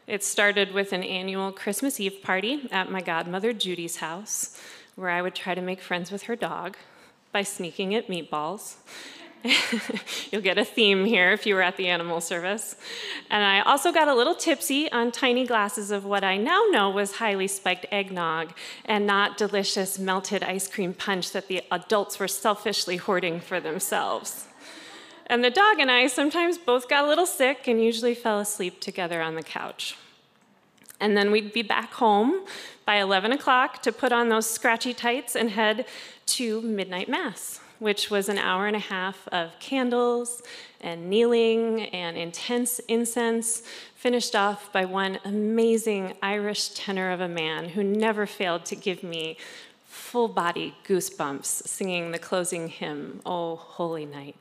It 0.06 0.24
started 0.24 0.74
with 0.74 0.92
an 0.92 1.04
annual 1.04 1.52
Christmas 1.52 2.00
Eve 2.00 2.22
party 2.22 2.68
at 2.72 2.92
my 2.92 3.02
godmother 3.02 3.54
Judy's 3.54 3.98
house, 3.98 4.60
where 4.96 5.10
I 5.10 5.22
would 5.22 5.34
try 5.34 5.56
to 5.56 5.62
make 5.62 5.80
friends 5.80 6.12
with 6.12 6.24
her 6.24 6.36
dog 6.36 6.76
by 7.32 7.44
sneaking 7.44 7.96
at 7.96 8.08
meatballs. 8.08 8.76
You'll 10.32 10.42
get 10.42 10.58
a 10.58 10.66
theme 10.66 11.06
here 11.06 11.32
if 11.32 11.46
you 11.46 11.56
were 11.56 11.62
at 11.62 11.78
the 11.78 11.88
animal 11.88 12.22
service. 12.22 12.76
And 13.30 13.44
I 13.44 13.62
also 13.62 13.92
got 13.92 14.08
a 14.08 14.16
little 14.16 14.36
tipsy 14.36 14.92
on 14.92 15.12
tiny 15.12 15.46
glasses 15.46 15.92
of 15.92 16.06
what 16.06 16.24
I 16.24 16.38
now 16.38 16.64
know 16.70 16.90
was 16.90 17.18
highly 17.18 17.48
spiked 17.48 17.86
eggnog 17.92 18.54
and 18.86 19.06
not 19.06 19.38
delicious 19.38 20.00
melted 20.00 20.44
ice 20.44 20.68
cream 20.68 20.94
punch 20.94 21.32
that 21.32 21.48
the 21.48 21.62
adults 21.72 22.20
were 22.20 22.28
selfishly 22.28 22.98
hoarding 22.98 23.40
for 23.40 23.60
themselves. 23.60 24.48
And 25.34 25.44
the 25.44 25.50
dog 25.50 25.80
and 25.80 25.90
I 25.90 26.06
sometimes 26.06 26.60
both 26.60 26.88
got 26.88 27.06
a 27.06 27.08
little 27.08 27.26
sick 27.26 27.68
and 27.68 27.84
usually 27.84 28.14
fell 28.14 28.40
asleep 28.40 28.80
together 28.80 29.20
on 29.20 29.34
the 29.34 29.42
couch. 29.42 29.98
And 31.00 31.18
then 31.18 31.32
we'd 31.32 31.52
be 31.52 31.64
back 31.64 31.92
home 31.94 32.46
by 32.86 32.98
11 32.98 33.32
o'clock 33.32 33.82
to 33.82 33.92
put 33.92 34.12
on 34.12 34.30
those 34.30 34.48
scratchy 34.48 34.94
tights 34.94 35.36
and 35.36 35.50
head 35.50 35.88
to 36.28 36.62
midnight 36.62 37.10
mass, 37.10 37.60
which 37.80 38.12
was 38.12 38.30
an 38.30 38.38
hour 38.38 38.68
and 38.68 38.76
a 38.76 38.80
half 38.94 39.28
of 39.30 39.58
candles 39.58 40.44
and 40.80 41.10
kneeling 41.10 41.82
and 41.86 42.16
intense 42.16 42.78
incense, 42.88 43.64
finished 43.96 44.36
off 44.36 44.72
by 44.72 44.86
one 44.86 45.18
amazing 45.26 46.14
Irish 46.22 46.68
tenor 46.76 47.10
of 47.10 47.22
a 47.22 47.28
man 47.28 47.70
who 47.70 47.84
never 47.84 48.28
failed 48.28 48.66
to 48.66 48.76
give 48.76 49.02
me 49.02 49.38
full 49.84 50.28
body 50.28 50.76
goosebumps 50.88 51.68
singing 51.68 52.12
the 52.12 52.20
closing 52.20 52.68
hymn, 52.68 53.20
Oh 53.26 53.56
Holy 53.56 54.06
Night. 54.06 54.36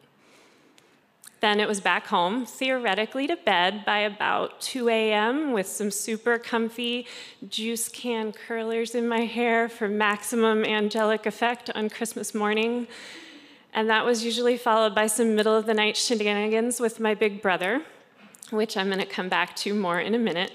Then 1.43 1.59
it 1.59 1.67
was 1.67 1.81
back 1.81 2.07
home, 2.07 2.47
theoretically 2.47 3.27
to 3.27 3.35
bed 3.35 3.85
by 3.85 3.99
about 3.99 4.61
2 4.61 4.89
a.m. 4.89 5.51
with 5.51 5.67
some 5.67 5.91
super 5.91 6.39
comfy 6.39 7.05
juice 7.49 7.89
can 7.89 8.31
curlers 8.31 8.95
in 8.95 9.09
my 9.09 9.23
hair 9.23 9.69
for 9.69 9.89
maximum 9.89 10.65
angelic 10.65 11.27
effect 11.27 11.69
on 11.75 11.91
Christmas 11.91 12.33
morning. 12.33 12.87
And 13.75 13.91
that 13.91 14.05
was 14.05 14.25
usually 14.25 14.57
followed 14.57 14.95
by 14.95 15.09
some 15.09 15.35
middle 15.35 15.57
of 15.57 15.67
the 15.67 15.75
night 15.75 15.97
shenanigans 15.97 16.79
with 16.79 17.01
my 17.01 17.13
big 17.13 17.43
brother, 17.43 17.83
which 18.51 18.77
I'm 18.77 18.87
going 18.87 19.01
to 19.01 19.05
come 19.05 19.29
back 19.29 19.57
to 19.57 19.75
more 19.75 19.99
in 19.99 20.15
a 20.15 20.21
minute. 20.21 20.53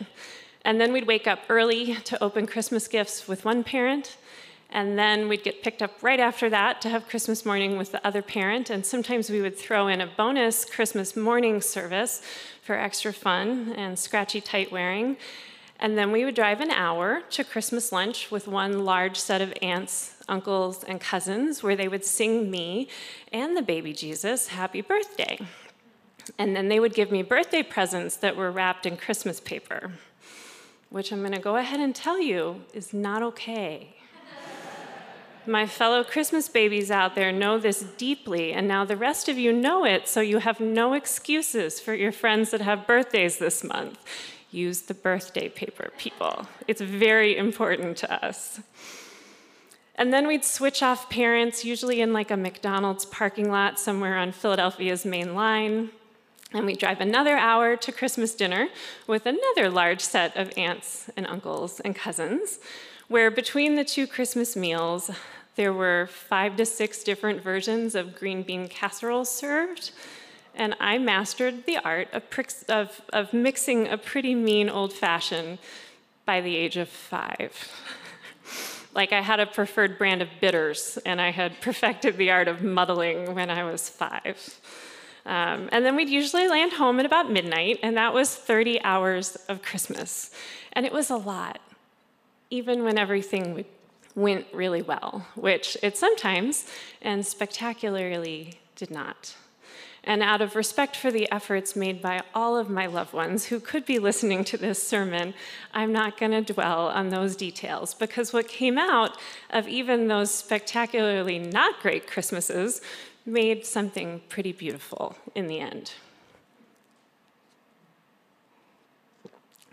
And 0.63 0.79
then 0.79 0.93
we'd 0.93 1.05
wake 1.05 1.27
up 1.27 1.39
early 1.49 1.95
to 1.95 2.23
open 2.23 2.47
Christmas 2.47 2.87
gifts 2.87 3.27
with 3.27 3.43
one 3.43 3.61
parent 3.65 4.15
and 4.77 4.95
then 4.95 5.27
we'd 5.27 5.41
get 5.41 5.63
picked 5.63 5.81
up 5.81 6.03
right 6.03 6.19
after 6.19 6.51
that 6.51 6.81
to 6.81 6.89
have 6.89 7.07
Christmas 7.07 7.43
morning 7.47 7.79
with 7.79 7.91
the 7.91 8.05
other 8.05 8.21
parent. 8.21 8.69
And 8.69 8.85
sometimes 8.85 9.27
we 9.27 9.41
would 9.41 9.57
throw 9.57 9.87
in 9.87 10.01
a 10.01 10.05
bonus 10.05 10.65
Christmas 10.65 11.15
morning 11.15 11.61
service 11.61 12.21
for 12.61 12.75
extra 12.75 13.11
fun 13.11 13.73
and 13.75 13.97
scratchy 13.97 14.39
tight 14.39 14.71
wearing. 14.71 15.17
And 15.79 15.97
then 15.97 16.11
we 16.11 16.23
would 16.23 16.35
drive 16.35 16.61
an 16.61 16.69
hour 16.69 17.23
to 17.31 17.43
Christmas 17.43 17.91
lunch 17.91 18.29
with 18.29 18.47
one 18.47 18.85
large 18.85 19.17
set 19.17 19.41
of 19.41 19.51
aunts, 19.63 20.17
uncles, 20.29 20.83
and 20.83 21.01
cousins 21.01 21.63
where 21.63 21.75
they 21.75 21.87
would 21.87 22.05
sing 22.05 22.51
me 22.51 22.87
and 23.33 23.57
the 23.57 23.63
baby 23.63 23.93
Jesus 23.93 24.49
happy 24.49 24.81
birthday. 24.81 25.39
And 26.37 26.55
then 26.55 26.69
they 26.69 26.79
would 26.79 26.93
give 26.93 27.11
me 27.11 27.23
birthday 27.23 27.63
presents 27.63 28.15
that 28.17 28.35
were 28.35 28.51
wrapped 28.51 28.85
in 28.85 28.95
Christmas 28.95 29.39
paper, 29.39 29.93
which 30.91 31.11
I'm 31.11 31.21
going 31.21 31.31
to 31.31 31.39
go 31.39 31.55
ahead 31.55 31.79
and 31.79 31.95
tell 31.95 32.21
you 32.21 32.61
is 32.75 32.93
not 32.93 33.23
okay. 33.23 33.96
My 35.47 35.65
fellow 35.65 36.03
Christmas 36.03 36.49
babies 36.49 36.91
out 36.91 37.15
there 37.15 37.31
know 37.31 37.57
this 37.57 37.79
deeply, 37.97 38.51
and 38.51 38.67
now 38.67 38.83
the 38.83 38.97
rest 38.97 39.29
of 39.29 39.37
you 39.37 39.53
know 39.53 39.85
it, 39.85 40.05
so 40.05 40.19
you 40.19 40.39
have 40.39 40.59
no 40.59 40.91
excuses 40.93 41.79
for 41.79 41.93
your 41.93 42.11
friends 42.11 42.51
that 42.51 42.59
have 42.59 42.85
birthdays 42.85 43.37
this 43.37 43.63
month. 43.63 43.97
Use 44.51 44.81
the 44.81 44.93
birthday 44.93 45.47
paper, 45.47 45.91
people. 45.97 46.47
It's 46.67 46.81
very 46.81 47.37
important 47.37 47.95
to 47.97 48.25
us. 48.25 48.59
And 49.95 50.11
then 50.11 50.27
we'd 50.27 50.43
switch 50.43 50.83
off 50.83 51.09
parents, 51.09 51.63
usually 51.63 52.01
in 52.01 52.11
like 52.11 52.29
a 52.29 52.35
McDonald's 52.35 53.05
parking 53.05 53.49
lot 53.49 53.79
somewhere 53.79 54.17
on 54.17 54.33
Philadelphia's 54.33 55.05
main 55.05 55.33
line. 55.33 55.91
And 56.53 56.65
we 56.65 56.75
drive 56.75 56.99
another 56.99 57.37
hour 57.37 57.77
to 57.77 57.91
Christmas 57.93 58.35
dinner 58.35 58.67
with 59.07 59.25
another 59.25 59.69
large 59.69 60.01
set 60.01 60.35
of 60.35 60.51
aunts 60.57 61.09
and 61.15 61.25
uncles 61.25 61.79
and 61.79 61.95
cousins, 61.95 62.59
where 63.07 63.31
between 63.31 63.75
the 63.75 63.85
two 63.85 64.07
Christmas 64.07 64.55
meals, 64.55 65.09
there 65.57 65.73
were 65.73 66.07
five 66.07 66.55
to 66.57 66.65
six 66.65 67.03
different 67.03 67.41
versions 67.41 67.95
of 67.95 68.15
green 68.15 68.43
bean 68.43 68.67
casserole 68.67 69.25
served, 69.25 69.91
and 70.55 70.75
I 70.79 70.99
mastered 70.99 71.65
the 71.65 71.77
art 71.79 72.07
of, 72.13 72.23
of, 72.69 73.01
of 73.11 73.33
mixing 73.33 73.87
a 73.87 73.97
pretty 73.97 74.35
mean 74.35 74.69
old 74.69 74.93
fashioned 74.93 75.57
by 76.25 76.41
the 76.41 76.55
age 76.55 76.77
of 76.77 76.87
five. 76.87 77.71
like 78.93 79.11
I 79.11 79.21
had 79.21 79.39
a 79.39 79.47
preferred 79.47 79.97
brand 79.97 80.21
of 80.21 80.29
bitters, 80.39 80.99
and 81.05 81.19
I 81.19 81.31
had 81.31 81.59
perfected 81.59 82.17
the 82.17 82.29
art 82.29 82.47
of 82.47 82.61
muddling 82.61 83.33
when 83.33 83.49
I 83.49 83.63
was 83.63 83.89
five. 83.89 84.61
Um, 85.25 85.69
and 85.71 85.83
then 85.83 85.95
we'd 85.95 86.07
usually 86.07 86.47
land 86.47 86.73
home 86.73 86.99
at 86.99 87.05
about 87.05 87.31
midnight, 87.31 87.79
and 87.81 87.97
that 87.97 88.13
was 88.13 88.33
30 88.33 88.81
hours 88.83 89.35
of 89.49 89.63
Christmas. 89.63 90.29
And 90.73 90.85
it 90.85 90.93
was 90.93 91.09
a 91.09 91.17
lot, 91.17 91.59
even 92.51 92.83
when 92.83 92.99
everything 92.99 93.55
would 93.55 93.65
went 94.17 94.47
really 94.51 94.81
well, 94.81 95.27
which 95.35 95.77
it 95.83 95.95
sometimes 95.95 96.65
and 97.03 97.25
spectacularly 97.25 98.59
did 98.75 98.89
not. 98.89 99.35
And 100.03 100.23
out 100.23 100.41
of 100.41 100.55
respect 100.55 100.95
for 100.95 101.11
the 101.11 101.31
efforts 101.31 101.75
made 101.75 102.01
by 102.01 102.23
all 102.33 102.57
of 102.57 102.69
my 102.69 102.87
loved 102.87 103.13
ones 103.13 103.45
who 103.45 103.59
could 103.59 103.85
be 103.85 103.99
listening 103.99 104.43
to 104.45 104.57
this 104.57 104.81
sermon, 104.81 105.35
I'm 105.73 105.91
not 105.91 106.17
going 106.17 106.31
to 106.31 106.53
dwell 106.53 106.87
on 106.87 107.09
those 107.09 107.35
details 107.35 107.93
because 107.93 108.33
what 108.33 108.47
came 108.47 108.77
out 108.77 109.17
of 109.51 109.67
even 109.67 110.07
those 110.07 110.33
spectacularly 110.33 111.37
not 111.37 111.79
great 111.81 112.07
Christmases 112.07 112.81
made 113.25 113.65
something 113.65 114.21
pretty 114.29 114.53
beautiful 114.53 115.15
in 115.35 115.47
the 115.47 115.59
end. 115.59 115.91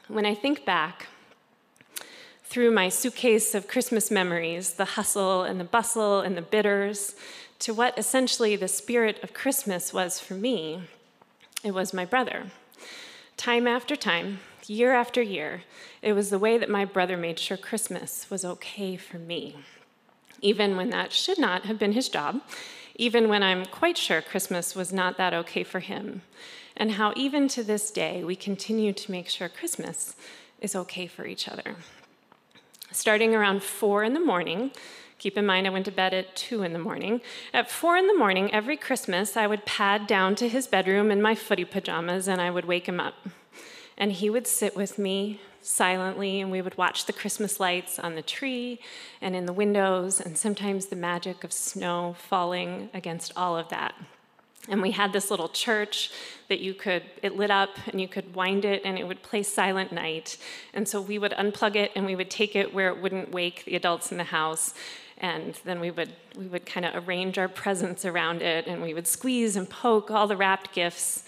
When 0.09 0.27
I 0.27 0.35
think 0.35 0.67
back 0.67 1.07
through 2.55 2.71
my 2.71 2.89
suitcase 2.89 3.53
of 3.53 3.67
Christmas 3.67 4.13
memories, 4.13 4.75
the 4.75 4.85
hustle 4.85 5.43
and 5.43 5.59
the 5.59 5.65
bustle 5.65 6.21
and 6.21 6.37
the 6.37 6.41
bitters, 6.41 7.17
to 7.59 7.75
what 7.75 7.99
essentially 7.99 8.55
the 8.55 8.69
spirit 8.69 9.21
of 9.25 9.35
Christmas 9.35 9.93
was 9.93 10.21
for 10.21 10.35
me, 10.35 10.81
it 11.65 11.75
was 11.75 11.93
my 11.93 12.05
brother. 12.05 12.45
Time 13.37 13.67
after 13.67 13.97
time, 13.97 14.39
year 14.69 14.95
after 14.95 15.21
year, 15.21 15.65
it 16.01 16.13
was 16.13 16.31
the 16.31 16.39
way 16.39 16.57
that 16.57 16.71
my 16.71 16.85
brother 16.85 17.17
made 17.17 17.41
sure 17.41 17.57
Christmas 17.57 18.31
was 18.31 18.45
okay 18.45 18.97
for 18.97 19.19
me. 19.19 19.57
Even 20.41 20.77
when 20.77 20.91
that 20.91 21.13
should 21.13 21.41
not 21.41 21.65
have 21.65 21.81
been 21.81 21.91
his 21.91 22.09
job, 22.09 22.41
even 22.95 23.29
when 23.29 23.43
I'm 23.43 23.67
quite 23.67 23.99
sure 23.99 24.23
Christmas 24.23 24.77
was 24.77 24.93
not 24.93 25.17
that 25.17 25.35
okay 25.35 25.65
for 25.65 25.81
him, 25.81 26.23
and 26.77 26.93
how 26.93 27.13
even 27.17 27.49
to 27.49 27.65
this 27.65 27.91
day 27.91 28.23
we 28.23 28.37
continue 28.37 28.93
to 28.93 29.11
make 29.11 29.29
sure 29.29 29.49
Christmas 29.49 30.15
is 30.61 30.77
okay 30.77 31.09
for 31.09 31.27
each 31.27 31.49
other. 31.49 31.75
Starting 32.95 33.35
around 33.35 33.61
four 33.61 34.05
in 34.05 34.15
the 34.15 34.21
morning, 34.21 34.71
Keep 35.19 35.39
in 35.39 35.47
mind, 35.47 35.67
I 35.67 35.71
went 35.71 35.87
to 35.87 35.93
bed 35.93 36.13
at 36.13 36.37
2 36.37 36.63
in 36.65 36.73
the 36.73 36.79
morning. 36.79 37.21
At 37.53 37.71
4 37.71 37.97
in 37.97 38.09
the 38.09 38.19
morning, 38.19 38.53
every 38.53 38.77
Christmas, 38.77 39.37
I 39.37 39.47
would 39.47 39.65
pad 39.65 40.07
down 40.07 40.35
to 40.35 40.49
his 40.49 40.67
bedroom 40.67 41.11
in 41.11 41.23
my 41.23 41.35
footy 41.35 41.65
pajamas 41.65 42.29
and 42.29 42.41
I 42.41 42.51
would 42.51 42.67
wake 42.67 42.87
him 42.87 43.01
up. 43.01 43.15
And 43.97 44.13
he 44.13 44.29
would 44.29 44.47
sit 44.47 44.77
with 44.77 44.99
me 44.99 45.41
silently, 45.63 46.41
and 46.41 46.51
we 46.51 46.61
would 46.61 46.77
watch 46.77 47.07
the 47.07 47.13
Christmas 47.13 47.59
lights 47.59 47.99
on 47.99 48.17
the 48.17 48.23
tree 48.23 48.81
and 49.21 49.35
in 49.35 49.47
the 49.47 49.53
windows, 49.53 50.21
and 50.21 50.37
sometimes 50.37 50.87
the 50.87 50.97
magic 50.97 51.43
of 51.43 51.55
snow 51.55 52.15
falling 52.19 52.91
against 52.93 53.33
all 53.35 53.57
of 53.57 53.71
that. 53.71 53.95
And 54.69 54.81
we 54.81 54.93
had 54.93 55.13
this 55.13 55.31
little 55.31 55.49
church 55.49 56.11
that 56.49 56.61
you 56.61 56.73
could, 56.73 57.03
it 57.23 57.37
lit 57.37 57.51
up 57.51 57.77
and 57.87 58.01
you 58.01 58.09
could 58.09 58.35
wind 58.35 58.65
it 58.65 58.83
and 58.85 58.99
it 58.99 59.07
would 59.07 59.23
play 59.23 59.43
Silent 59.43 59.93
Night. 59.93 60.39
And 60.73 60.89
so 60.89 61.01
we 61.01 61.19
would 61.19 61.33
unplug 61.33 61.77
it 61.77 61.93
and 61.95 62.07
we 62.07 62.17
would 62.17 62.31
take 62.31 62.57
it 62.57 62.73
where 62.73 62.89
it 62.89 63.01
wouldn't 63.01 63.31
wake 63.31 63.65
the 63.67 63.77
adults 63.77 64.11
in 64.11 64.17
the 64.17 64.25
house. 64.25 64.75
And 65.19 65.59
then 65.65 65.81
we 65.81 65.91
would 65.91 66.13
we 66.37 66.47
would 66.47 66.67
kind 66.67 66.85
of 66.87 67.07
arrange 67.07 67.39
our 67.39 67.49
presents 67.49 68.05
around 68.05 68.43
it 68.43 68.67
and 68.67 68.83
we 68.83 68.95
would 68.95 69.07
squeeze 69.07 69.55
and 69.55 69.69
poke 69.69 70.11
all 70.11 70.27
the 70.27 70.37
wrapped 70.37 70.73
gifts. 70.73 71.25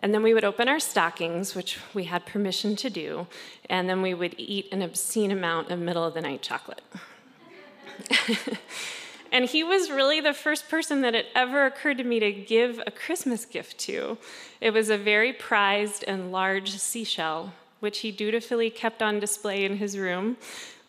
And 0.00 0.12
then 0.12 0.22
we 0.22 0.34
would 0.34 0.44
open 0.44 0.68
our 0.68 0.78
stockings 0.78 1.54
which 1.54 1.78
we 1.94 2.04
had 2.04 2.26
permission 2.26 2.76
to 2.76 2.90
do. 2.90 3.26
And 3.70 3.88
then 3.88 4.02
we 4.02 4.12
would 4.12 4.34
eat 4.36 4.68
an 4.70 4.82
obscene 4.82 5.30
amount 5.30 5.70
of 5.70 5.78
middle 5.78 6.04
of 6.04 6.12
the 6.12 6.20
night 6.20 6.42
chocolate 6.42 6.82
and 9.32 9.44
he 9.46 9.62
was 9.62 9.90
really 9.90 10.20
the 10.20 10.32
first 10.32 10.68
person 10.68 11.00
that 11.00 11.14
it 11.14 11.26
ever 11.34 11.66
occurred 11.66 11.98
to 11.98 12.04
me 12.04 12.20
to 12.20 12.32
give 12.32 12.80
a 12.86 12.90
christmas 12.90 13.44
gift 13.44 13.78
to 13.78 14.18
it 14.60 14.72
was 14.72 14.90
a 14.90 14.98
very 14.98 15.32
prized 15.32 16.04
and 16.06 16.32
large 16.32 16.70
seashell 16.78 17.52
which 17.80 17.98
he 17.98 18.10
dutifully 18.10 18.70
kept 18.70 19.02
on 19.02 19.20
display 19.20 19.64
in 19.64 19.76
his 19.76 19.98
room 19.98 20.36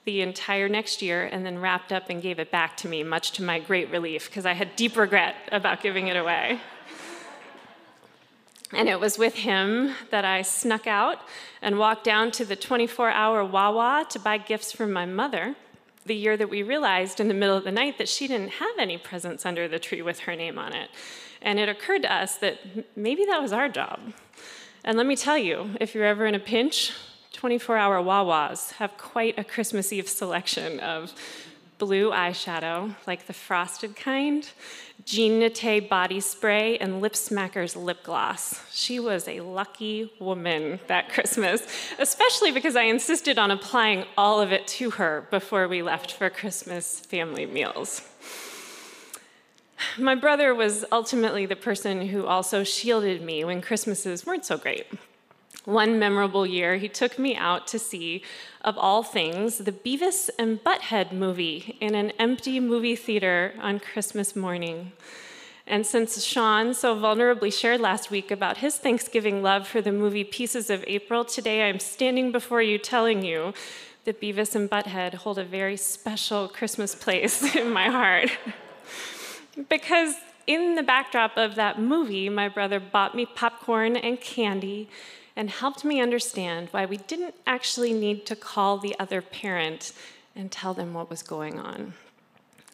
the 0.07 0.21
entire 0.21 0.69
next 0.69 1.01
year 1.01 1.25
and 1.25 1.45
then 1.45 1.59
wrapped 1.59 1.91
up 1.91 2.09
and 2.09 2.21
gave 2.21 2.39
it 2.39 2.49
back 2.49 2.77
to 2.77 2.87
me, 2.87 3.03
much 3.03 3.31
to 3.33 3.43
my 3.43 3.59
great 3.59 3.91
relief, 3.91 4.29
because 4.29 4.45
I 4.45 4.53
had 4.53 4.77
deep 4.77 4.95
regret 4.95 5.35
about 5.51 5.81
giving 5.81 6.07
it 6.07 6.15
away. 6.15 6.61
And 8.71 8.87
it 8.87 9.01
was 9.01 9.17
with 9.17 9.35
him 9.35 9.93
that 10.09 10.23
I 10.23 10.43
snuck 10.43 10.87
out 10.87 11.19
and 11.61 11.77
walked 11.77 12.05
down 12.05 12.31
to 12.31 12.45
the 12.45 12.55
24 12.55 13.09
hour 13.09 13.43
Wawa 13.43 14.05
to 14.09 14.19
buy 14.19 14.37
gifts 14.37 14.71
for 14.71 14.87
my 14.87 15.05
mother 15.05 15.55
the 16.07 16.15
year 16.15 16.37
that 16.37 16.49
we 16.49 16.63
realized 16.63 17.19
in 17.19 17.27
the 17.27 17.33
middle 17.33 17.55
of 17.55 17.63
the 17.63 17.71
night 17.71 17.97
that 17.97 18.09
she 18.09 18.27
didn't 18.27 18.51
have 18.53 18.77
any 18.79 18.97
presents 18.97 19.45
under 19.45 19.67
the 19.67 19.79
tree 19.79 20.01
with 20.01 20.19
her 20.21 20.35
name 20.35 20.57
on 20.57 20.73
it. 20.73 20.89
And 21.41 21.59
it 21.59 21.69
occurred 21.69 22.01
to 22.03 22.13
us 22.13 22.37
that 22.37 22.59
maybe 22.95 23.25
that 23.25 23.41
was 23.41 23.53
our 23.53 23.69
job. 23.69 23.99
And 24.83 24.97
let 24.97 25.05
me 25.05 25.15
tell 25.15 25.37
you, 25.37 25.71
if 25.79 25.93
you're 25.93 26.05
ever 26.05 26.25
in 26.25 26.35
a 26.35 26.39
pinch, 26.39 26.93
24 27.33 27.77
hour 27.77 28.01
Wawas 28.01 28.71
have 28.73 28.97
quite 28.97 29.37
a 29.37 29.43
Christmas 29.43 29.93
Eve 29.93 30.09
selection 30.09 30.79
of 30.79 31.13
blue 31.77 32.11
eyeshadow, 32.11 32.95
like 33.05 33.27
the 33.27 33.33
frosted 33.33 33.95
kind, 33.95 34.49
Jean 35.05 35.39
Naté 35.39 35.87
body 35.87 36.19
spray, 36.19 36.77
and 36.77 37.01
Lip 37.01 37.13
Smackers 37.13 37.75
lip 37.75 38.03
gloss. 38.03 38.61
She 38.71 38.99
was 38.99 39.27
a 39.27 39.39
lucky 39.41 40.11
woman 40.19 40.79
that 40.87 41.09
Christmas, 41.13 41.65
especially 41.99 42.51
because 42.51 42.75
I 42.75 42.83
insisted 42.83 43.37
on 43.37 43.51
applying 43.51 44.05
all 44.17 44.41
of 44.41 44.51
it 44.51 44.67
to 44.67 44.91
her 44.91 45.27
before 45.31 45.67
we 45.67 45.81
left 45.81 46.11
for 46.11 46.29
Christmas 46.29 46.99
family 46.99 47.45
meals. 47.45 48.01
My 49.97 50.15
brother 50.15 50.55
was 50.55 50.85
ultimately 50.91 51.45
the 51.45 51.55
person 51.55 52.07
who 52.07 52.25
also 52.25 52.63
shielded 52.63 53.21
me 53.21 53.45
when 53.45 53.61
Christmases 53.61 54.25
weren't 54.25 54.45
so 54.45 54.57
great. 54.57 54.87
One 55.67 55.99
memorable 55.99 56.47
year, 56.47 56.77
he 56.77 56.87
took 56.87 57.19
me 57.19 57.35
out 57.35 57.67
to 57.67 57.77
see, 57.77 58.23
of 58.61 58.77
all 58.77 59.03
things, 59.03 59.57
the 59.57 59.73
Beavis 59.73 60.29
and 60.39 60.63
Butthead 60.63 61.11
movie 61.11 61.75
in 61.81 61.93
an 61.93 62.11
empty 62.11 62.61
movie 62.61 62.95
theater 62.95 63.53
on 63.59 63.81
Christmas 63.81 64.33
morning. 64.33 64.93
And 65.67 65.85
since 65.85 66.23
Sean 66.23 66.73
so 66.73 66.95
vulnerably 66.95 67.51
shared 67.51 67.81
last 67.81 68.09
week 68.09 68.31
about 68.31 68.59
his 68.59 68.77
Thanksgiving 68.77 69.43
love 69.43 69.67
for 69.67 69.81
the 69.81 69.91
movie 69.91 70.23
Pieces 70.23 70.69
of 70.69 70.85
April, 70.87 71.25
today 71.25 71.67
I'm 71.67 71.81
standing 71.81 72.31
before 72.31 72.61
you 72.61 72.77
telling 72.77 73.25
you 73.25 73.53
that 74.05 74.21
Beavis 74.21 74.55
and 74.55 74.69
Butthead 74.69 75.15
hold 75.15 75.37
a 75.37 75.43
very 75.43 75.75
special 75.75 76.47
Christmas 76.47 76.95
place 76.95 77.55
in 77.57 77.73
my 77.73 77.89
heart. 77.89 78.29
because 79.67 80.15
in 80.47 80.75
the 80.75 80.83
backdrop 80.83 81.35
of 81.35 81.55
that 81.55 81.77
movie, 81.77 82.29
my 82.29 82.47
brother 82.47 82.79
bought 82.79 83.15
me 83.15 83.25
popcorn 83.25 83.97
and 83.97 84.21
candy 84.21 84.87
and 85.37 85.51
helped 85.51 85.85
me 85.85 86.01
understand 86.01 86.67
why 86.71 86.83
we 86.83 86.97
didn't 86.97 87.35
actually 87.45 87.93
need 87.93 88.25
to 88.25 88.35
call 88.35 88.79
the 88.79 88.95
other 88.99 89.21
parent 89.21 89.93
and 90.35 90.51
tell 90.51 90.73
them 90.73 90.95
what 90.95 91.11
was 91.11 91.21
going 91.21 91.59
on. 91.59 91.93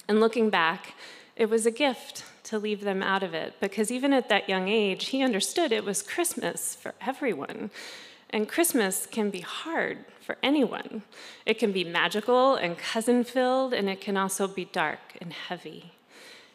And 0.08 0.22
looking 0.22 0.50
back, 0.50 0.94
it 1.36 1.50
was 1.50 1.66
a 1.66 1.72
gift 1.72 2.24
to 2.44 2.58
leave 2.58 2.82
them 2.82 3.04
out 3.04 3.22
of 3.22 3.34
it 3.34 3.56
because 3.60 3.92
even 3.92 4.14
at 4.14 4.30
that 4.30 4.48
young 4.48 4.70
age, 4.70 5.08
he 5.08 5.22
understood 5.22 5.74
it 5.74 5.84
was 5.84 6.02
Christmas 6.02 6.74
for 6.74 6.94
everyone. 7.02 7.70
And 8.30 8.48
Christmas 8.48 9.06
can 9.06 9.30
be 9.30 9.42
hard 9.42 10.06
for 10.22 10.38
anyone. 10.42 11.04
It 11.46 11.60
can 11.60 11.74
be 11.74 11.84
magical 11.84 12.56
and 12.56 12.78
cousin 12.78 13.26
filled, 13.26 13.74
and 13.74 13.90
it 13.90 14.00
can 14.00 14.16
also 14.16 14.48
be 14.48 14.66
dark 14.66 15.18
and 15.22 15.34
heavy. 15.34 15.92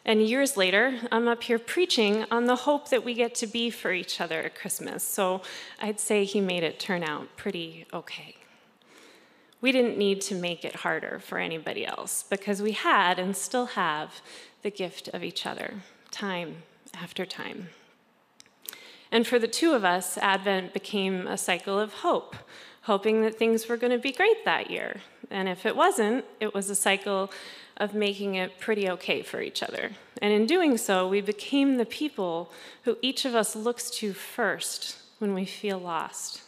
And 0.05 0.21
years 0.21 0.57
later, 0.57 0.99
I'm 1.11 1.27
up 1.27 1.43
here 1.43 1.59
preaching 1.59 2.25
on 2.31 2.45
the 2.45 2.55
hope 2.55 2.89
that 2.89 3.03
we 3.03 3.13
get 3.13 3.35
to 3.35 3.47
be 3.47 3.69
for 3.69 3.91
each 3.91 4.19
other 4.21 4.41
at 4.41 4.55
Christmas. 4.55 5.03
So 5.03 5.41
I'd 5.81 5.99
say 5.99 6.23
he 6.23 6.41
made 6.41 6.63
it 6.63 6.79
turn 6.79 7.03
out 7.03 7.35
pretty 7.35 7.85
okay. 7.93 8.35
We 9.61 9.71
didn't 9.71 9.97
need 9.97 10.21
to 10.21 10.35
make 10.35 10.63
it 10.63 10.77
harder 10.77 11.19
for 11.19 11.37
anybody 11.37 11.85
else 11.85 12.23
because 12.23 12.61
we 12.61 12.71
had 12.71 13.19
and 13.19 13.35
still 13.35 13.67
have 13.67 14.21
the 14.61 14.71
gift 14.71 15.09
of 15.09 15.23
each 15.23 15.45
other, 15.45 15.75
time 16.11 16.63
after 16.93 17.25
time. 17.25 17.69
And 19.11 19.27
for 19.27 19.37
the 19.37 19.47
two 19.47 19.73
of 19.73 19.83
us, 19.83 20.17
Advent 20.17 20.73
became 20.73 21.27
a 21.27 21.37
cycle 21.37 21.79
of 21.79 21.93
hope, 21.95 22.35
hoping 22.83 23.21
that 23.23 23.35
things 23.35 23.67
were 23.67 23.77
going 23.77 23.91
to 23.91 23.97
be 23.97 24.11
great 24.11 24.45
that 24.45 24.69
year. 24.69 25.01
And 25.29 25.49
if 25.49 25.65
it 25.65 25.75
wasn't, 25.75 26.25
it 26.39 26.53
was 26.53 26.69
a 26.69 26.75
cycle 26.75 27.31
of 27.79 27.93
making 27.93 28.35
it 28.35 28.59
pretty 28.59 28.89
okay 28.89 29.21
for 29.21 29.41
each 29.41 29.63
other. 29.63 29.91
And 30.21 30.33
in 30.33 30.45
doing 30.45 30.77
so, 30.77 31.07
we 31.07 31.21
became 31.21 31.77
the 31.77 31.85
people 31.85 32.51
who 32.83 32.97
each 33.01 33.25
of 33.25 33.35
us 33.35 33.55
looks 33.55 33.89
to 33.91 34.13
first 34.13 34.97
when 35.19 35.33
we 35.33 35.45
feel 35.45 35.79
lost. 35.79 36.41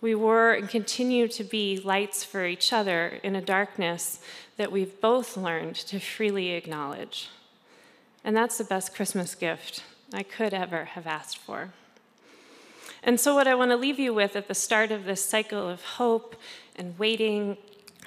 We 0.00 0.14
were 0.14 0.52
and 0.52 0.68
continue 0.68 1.26
to 1.28 1.44
be 1.44 1.80
lights 1.80 2.22
for 2.22 2.44
each 2.44 2.72
other 2.72 3.18
in 3.22 3.34
a 3.34 3.40
darkness 3.40 4.20
that 4.56 4.70
we've 4.70 5.00
both 5.00 5.36
learned 5.36 5.74
to 5.76 5.98
freely 5.98 6.50
acknowledge. 6.50 7.28
And 8.24 8.36
that's 8.36 8.58
the 8.58 8.64
best 8.64 8.94
Christmas 8.94 9.34
gift 9.34 9.82
I 10.12 10.22
could 10.22 10.54
ever 10.54 10.84
have 10.84 11.06
asked 11.06 11.38
for. 11.38 11.70
And 13.02 13.18
so, 13.18 13.34
what 13.34 13.46
I 13.46 13.54
want 13.54 13.70
to 13.70 13.76
leave 13.76 13.98
you 13.98 14.12
with 14.12 14.34
at 14.36 14.48
the 14.48 14.54
start 14.54 14.90
of 14.90 15.04
this 15.04 15.24
cycle 15.24 15.68
of 15.68 15.82
hope 15.82 16.36
and 16.76 16.98
waiting 16.98 17.56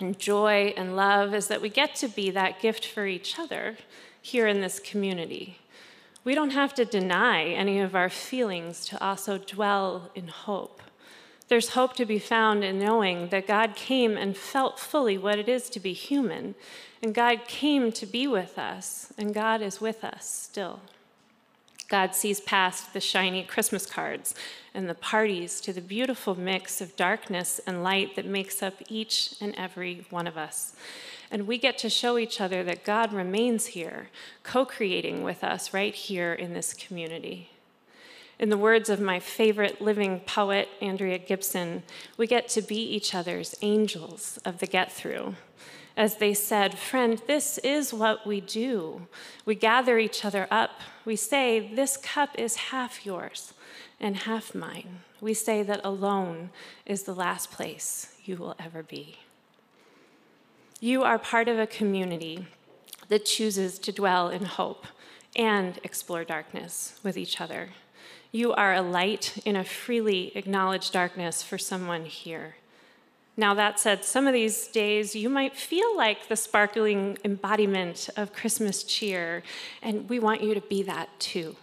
and 0.02 0.18
joy 0.18 0.74
and 0.76 0.96
love 0.96 1.34
is 1.34 1.48
that 1.48 1.62
we 1.62 1.70
get 1.70 1.96
to 1.96 2.08
be 2.08 2.30
that 2.32 2.60
gift 2.60 2.86
for 2.86 3.06
each 3.06 3.40
other 3.40 3.78
here 4.22 4.48
in 4.48 4.62
this 4.62 4.80
community. 4.80 5.60
We 6.24 6.36
don't 6.36 6.52
have 6.52 6.74
to 6.76 6.86
deny 6.86 7.46
any 7.46 7.80
of 7.80 7.96
our 7.96 8.10
feelings 8.10 8.86
to 8.88 9.04
also 9.04 9.38
dwell 9.38 10.12
in 10.14 10.28
hope. 10.28 10.82
There's 11.48 11.70
hope 11.70 11.96
to 11.96 12.06
be 12.06 12.20
found 12.20 12.64
in 12.64 12.80
knowing 12.80 13.30
that 13.30 13.48
God 13.48 13.76
came 13.76 14.16
and 14.16 14.38
felt 14.38 14.80
fully 14.80 15.18
what 15.18 15.40
it 15.40 15.50
is 15.50 15.70
to 15.72 15.80
be 15.80 15.94
human, 15.94 16.56
and 17.02 17.14
God 17.14 17.46
came 17.48 17.92
to 17.92 18.06
be 18.06 18.28
with 18.28 18.58
us, 18.58 19.12
and 19.18 19.34
God 19.34 19.62
is 19.62 19.82
with 19.82 20.04
us 20.04 20.30
still. 20.30 20.80
God 21.92 22.16
sees 22.16 22.40
past 22.40 22.94
the 22.94 23.02
shiny 23.02 23.44
Christmas 23.44 23.86
cards 23.86 24.34
and 24.74 24.90
the 24.90 24.96
parties 24.96 25.60
to 25.60 25.74
the 25.74 25.82
beautiful 25.82 26.40
mix 26.40 26.80
of 26.80 26.96
darkness 26.96 27.60
and 27.68 27.84
light 27.84 28.16
that 28.16 28.26
makes 28.26 28.64
up 28.64 28.76
each 28.88 29.36
and 29.42 29.54
every 29.58 30.06
one 30.10 30.26
of 30.26 30.38
us. 30.38 30.74
And 31.30 31.46
we 31.46 31.58
get 31.58 31.78
to 31.80 31.90
show 31.90 32.18
each 32.18 32.40
other 32.40 32.64
that 32.64 32.86
God 32.86 33.12
remains 33.12 33.66
here, 33.66 34.08
co 34.42 34.64
creating 34.64 35.22
with 35.22 35.44
us 35.44 35.74
right 35.74 35.94
here 35.94 36.32
in 36.32 36.54
this 36.54 36.74
community. 36.74 37.50
In 38.40 38.48
the 38.48 38.58
words 38.58 38.90
of 38.90 39.02
my 39.02 39.20
favorite 39.20 39.82
living 39.82 40.22
poet, 40.22 40.70
Andrea 40.82 41.18
Gibson, 41.18 41.84
we 42.16 42.26
get 42.26 42.48
to 42.50 42.62
be 42.62 42.82
each 42.82 43.14
other's 43.14 43.54
angels 43.62 44.40
of 44.46 44.60
the 44.60 44.66
get 44.66 44.94
through 44.94 45.36
as 46.02 46.16
they 46.16 46.34
said, 46.34 46.80
Friend, 46.80 47.22
this 47.28 47.60
is 47.60 47.94
what 47.94 48.26
we 48.26 48.42
do. 48.42 49.06
We 49.46 49.54
gather 49.54 50.00
each 50.00 50.26
other 50.26 50.48
up. 50.50 50.72
We 51.06 51.16
say, 51.16 51.72
This 51.76 51.96
cup 51.96 52.32
is 52.40 52.72
half 52.72 53.06
yours 53.06 53.54
and 54.00 54.18
half 54.18 54.56
mine. 54.56 55.02
We 55.22 55.36
say 55.36 55.62
that 55.62 55.80
alone 55.84 56.50
is 56.88 57.04
the 57.04 57.14
last 57.14 57.52
place 57.52 58.16
you 58.26 58.36
will 58.36 58.56
ever 58.58 58.82
be. 58.82 59.20
You 60.80 61.04
are 61.04 61.20
part 61.20 61.48
of 61.48 61.60
a 61.60 61.68
community 61.68 62.48
that 63.10 63.26
chooses 63.26 63.78
to 63.78 63.92
dwell 63.92 64.30
in 64.30 64.46
hope 64.46 64.88
and 65.36 65.80
explore 65.84 66.24
darkness 66.24 67.00
with 67.04 67.16
each 67.16 67.40
other. 67.40 67.70
You 68.32 68.54
are 68.54 68.74
a 68.74 68.82
light 68.82 69.38
in 69.46 69.56
a 69.56 69.64
freely 69.64 70.36
acknowledged 70.36 70.94
darkness 70.94 71.44
for 71.44 71.60
someone 71.60 72.06
here. 72.06 72.56
Now, 73.38 73.54
that 73.54 73.80
said, 73.80 74.04
some 74.04 74.28
of 74.28 74.34
these 74.34 74.68
days 74.68 75.16
you 75.16 75.30
might 75.30 75.56
feel 75.56 75.96
like 75.96 76.28
the 76.28 76.36
sparkling 76.36 77.18
embodiment 77.24 78.10
of 78.18 78.34
Christmas 78.34 78.84
cheer, 78.84 79.42
and 79.82 80.10
we 80.10 80.20
want 80.20 80.44
you 80.44 80.54
to 80.54 80.62
be 80.62 80.84
that 80.84 81.08
too. 81.20 81.56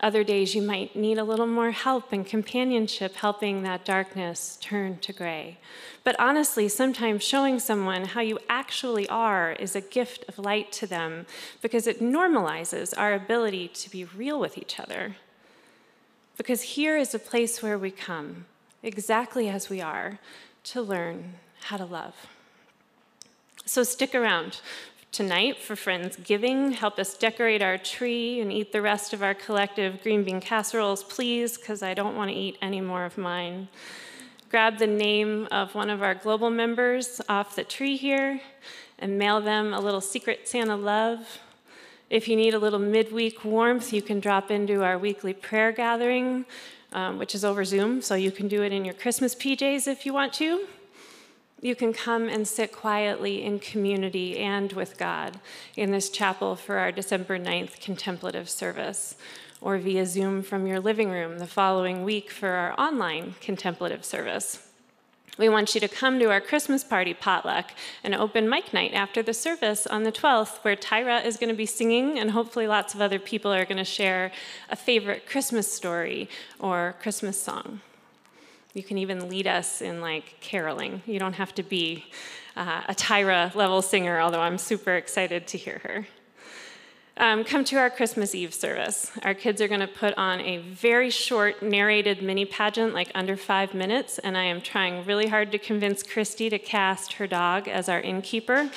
Other 0.00 0.22
days 0.22 0.54
you 0.54 0.62
might 0.62 0.94
need 0.94 1.18
a 1.18 1.24
little 1.24 1.46
more 1.46 1.72
help 1.72 2.12
and 2.12 2.24
companionship, 2.24 3.16
helping 3.16 3.62
that 3.62 3.84
darkness 3.84 4.56
turn 4.60 4.98
to 4.98 5.12
gray. 5.12 5.58
But 6.04 6.18
honestly, 6.20 6.68
sometimes 6.68 7.24
showing 7.24 7.58
someone 7.58 8.04
how 8.04 8.20
you 8.20 8.38
actually 8.48 9.08
are 9.08 9.52
is 9.52 9.74
a 9.74 9.80
gift 9.80 10.24
of 10.28 10.38
light 10.38 10.70
to 10.72 10.86
them 10.86 11.26
because 11.60 11.88
it 11.88 12.00
normalizes 12.00 12.94
our 12.96 13.12
ability 13.12 13.68
to 13.68 13.90
be 13.90 14.04
real 14.04 14.38
with 14.38 14.56
each 14.56 14.78
other. 14.78 15.16
Because 16.36 16.62
here 16.62 16.96
is 16.96 17.12
a 17.12 17.18
place 17.18 17.60
where 17.60 17.76
we 17.76 17.90
come, 17.90 18.46
exactly 18.84 19.48
as 19.48 19.68
we 19.68 19.80
are, 19.80 20.20
to 20.70 20.82
learn 20.82 21.34
how 21.62 21.76
to 21.78 21.84
love. 21.84 22.14
So 23.64 23.82
stick 23.82 24.14
around 24.14 24.60
tonight 25.12 25.58
for 25.58 25.74
Friendsgiving. 25.74 26.74
Help 26.74 26.98
us 26.98 27.16
decorate 27.16 27.62
our 27.62 27.78
tree 27.78 28.40
and 28.40 28.52
eat 28.52 28.72
the 28.72 28.82
rest 28.82 29.14
of 29.14 29.22
our 29.22 29.34
collective 29.34 30.02
green 30.02 30.24
bean 30.24 30.40
casseroles, 30.40 31.02
please, 31.04 31.56
because 31.56 31.82
I 31.82 31.94
don't 31.94 32.16
want 32.16 32.30
to 32.30 32.36
eat 32.36 32.58
any 32.60 32.82
more 32.82 33.06
of 33.06 33.16
mine. 33.16 33.68
Grab 34.50 34.78
the 34.78 34.86
name 34.86 35.48
of 35.50 35.74
one 35.74 35.88
of 35.88 36.02
our 36.02 36.14
global 36.14 36.50
members 36.50 37.20
off 37.28 37.56
the 37.56 37.64
tree 37.64 37.96
here 37.96 38.40
and 38.98 39.18
mail 39.18 39.40
them 39.40 39.72
a 39.72 39.80
little 39.80 40.00
secret 40.02 40.48
Santa 40.48 40.76
love. 40.76 41.40
If 42.10 42.28
you 42.28 42.36
need 42.36 42.52
a 42.54 42.58
little 42.58 42.78
midweek 42.78 43.44
warmth, 43.44 43.92
you 43.92 44.02
can 44.02 44.20
drop 44.20 44.50
into 44.50 44.82
our 44.82 44.98
weekly 44.98 45.32
prayer 45.32 45.72
gathering 45.72 46.44
um, 46.92 47.18
which 47.18 47.34
is 47.34 47.44
over 47.44 47.64
Zoom, 47.64 48.00
so 48.02 48.14
you 48.14 48.30
can 48.30 48.48
do 48.48 48.62
it 48.62 48.72
in 48.72 48.84
your 48.84 48.94
Christmas 48.94 49.34
PJs 49.34 49.86
if 49.86 50.06
you 50.06 50.12
want 50.12 50.32
to. 50.34 50.66
You 51.60 51.74
can 51.74 51.92
come 51.92 52.28
and 52.28 52.46
sit 52.46 52.70
quietly 52.70 53.42
in 53.42 53.58
community 53.58 54.38
and 54.38 54.72
with 54.72 54.96
God 54.96 55.40
in 55.76 55.90
this 55.90 56.08
chapel 56.08 56.54
for 56.54 56.76
our 56.76 56.92
December 56.92 57.38
9th 57.38 57.80
contemplative 57.80 58.48
service, 58.48 59.16
or 59.60 59.76
via 59.78 60.06
Zoom 60.06 60.42
from 60.42 60.68
your 60.68 60.78
living 60.78 61.10
room 61.10 61.38
the 61.38 61.46
following 61.48 62.04
week 62.04 62.30
for 62.30 62.50
our 62.50 62.78
online 62.78 63.34
contemplative 63.40 64.04
service. 64.04 64.67
We 65.38 65.48
want 65.48 65.72
you 65.72 65.80
to 65.80 65.86
come 65.86 66.18
to 66.18 66.32
our 66.32 66.40
Christmas 66.40 66.82
party 66.82 67.14
potluck 67.14 67.70
and 68.02 68.12
open 68.12 68.48
mic 68.48 68.72
night 68.72 68.92
after 68.92 69.22
the 69.22 69.32
service 69.32 69.86
on 69.86 70.02
the 70.02 70.10
12th, 70.10 70.58
where 70.64 70.74
Tyra 70.74 71.24
is 71.24 71.36
going 71.36 71.48
to 71.48 71.54
be 71.54 71.64
singing, 71.64 72.18
and 72.18 72.32
hopefully 72.32 72.66
lots 72.66 72.92
of 72.92 73.00
other 73.00 73.20
people 73.20 73.52
are 73.52 73.64
going 73.64 73.78
to 73.78 73.84
share 73.84 74.32
a 74.68 74.74
favorite 74.74 75.28
Christmas 75.28 75.72
story 75.72 76.28
or 76.58 76.96
Christmas 77.00 77.40
song. 77.40 77.80
You 78.74 78.82
can 78.82 78.98
even 78.98 79.28
lead 79.28 79.46
us 79.46 79.80
in 79.80 80.00
like 80.00 80.40
caroling. 80.40 81.02
You 81.06 81.20
don't 81.20 81.34
have 81.34 81.54
to 81.54 81.62
be 81.62 82.06
uh, 82.56 82.82
a 82.88 82.94
Tyra 82.94 83.54
level 83.54 83.80
singer, 83.80 84.18
although 84.18 84.40
I'm 84.40 84.58
super 84.58 84.94
excited 84.96 85.46
to 85.46 85.58
hear 85.58 85.80
her. 85.84 86.06
Um, 87.20 87.42
come 87.42 87.64
to 87.64 87.76
our 87.76 87.90
Christmas 87.90 88.32
Eve 88.32 88.54
service. 88.54 89.10
Our 89.24 89.34
kids 89.34 89.60
are 89.60 89.66
going 89.66 89.80
to 89.80 89.88
put 89.88 90.14
on 90.16 90.40
a 90.40 90.58
very 90.58 91.10
short 91.10 91.64
narrated 91.64 92.22
mini 92.22 92.44
pageant, 92.44 92.94
like 92.94 93.10
under 93.12 93.36
five 93.36 93.74
minutes, 93.74 94.20
and 94.20 94.38
I 94.38 94.44
am 94.44 94.60
trying 94.60 95.04
really 95.04 95.26
hard 95.26 95.50
to 95.50 95.58
convince 95.58 96.04
Christy 96.04 96.48
to 96.48 96.60
cast 96.60 97.14
her 97.14 97.26
dog 97.26 97.66
as 97.66 97.88
our 97.88 98.00
innkeeper. 98.00 98.70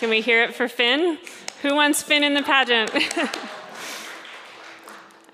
Can 0.00 0.08
we 0.08 0.22
hear 0.22 0.42
it 0.42 0.54
for 0.54 0.66
Finn? 0.66 1.18
Who 1.60 1.74
wants 1.74 2.02
Finn 2.02 2.24
in 2.24 2.32
the 2.32 2.42
pageant? 2.42 2.90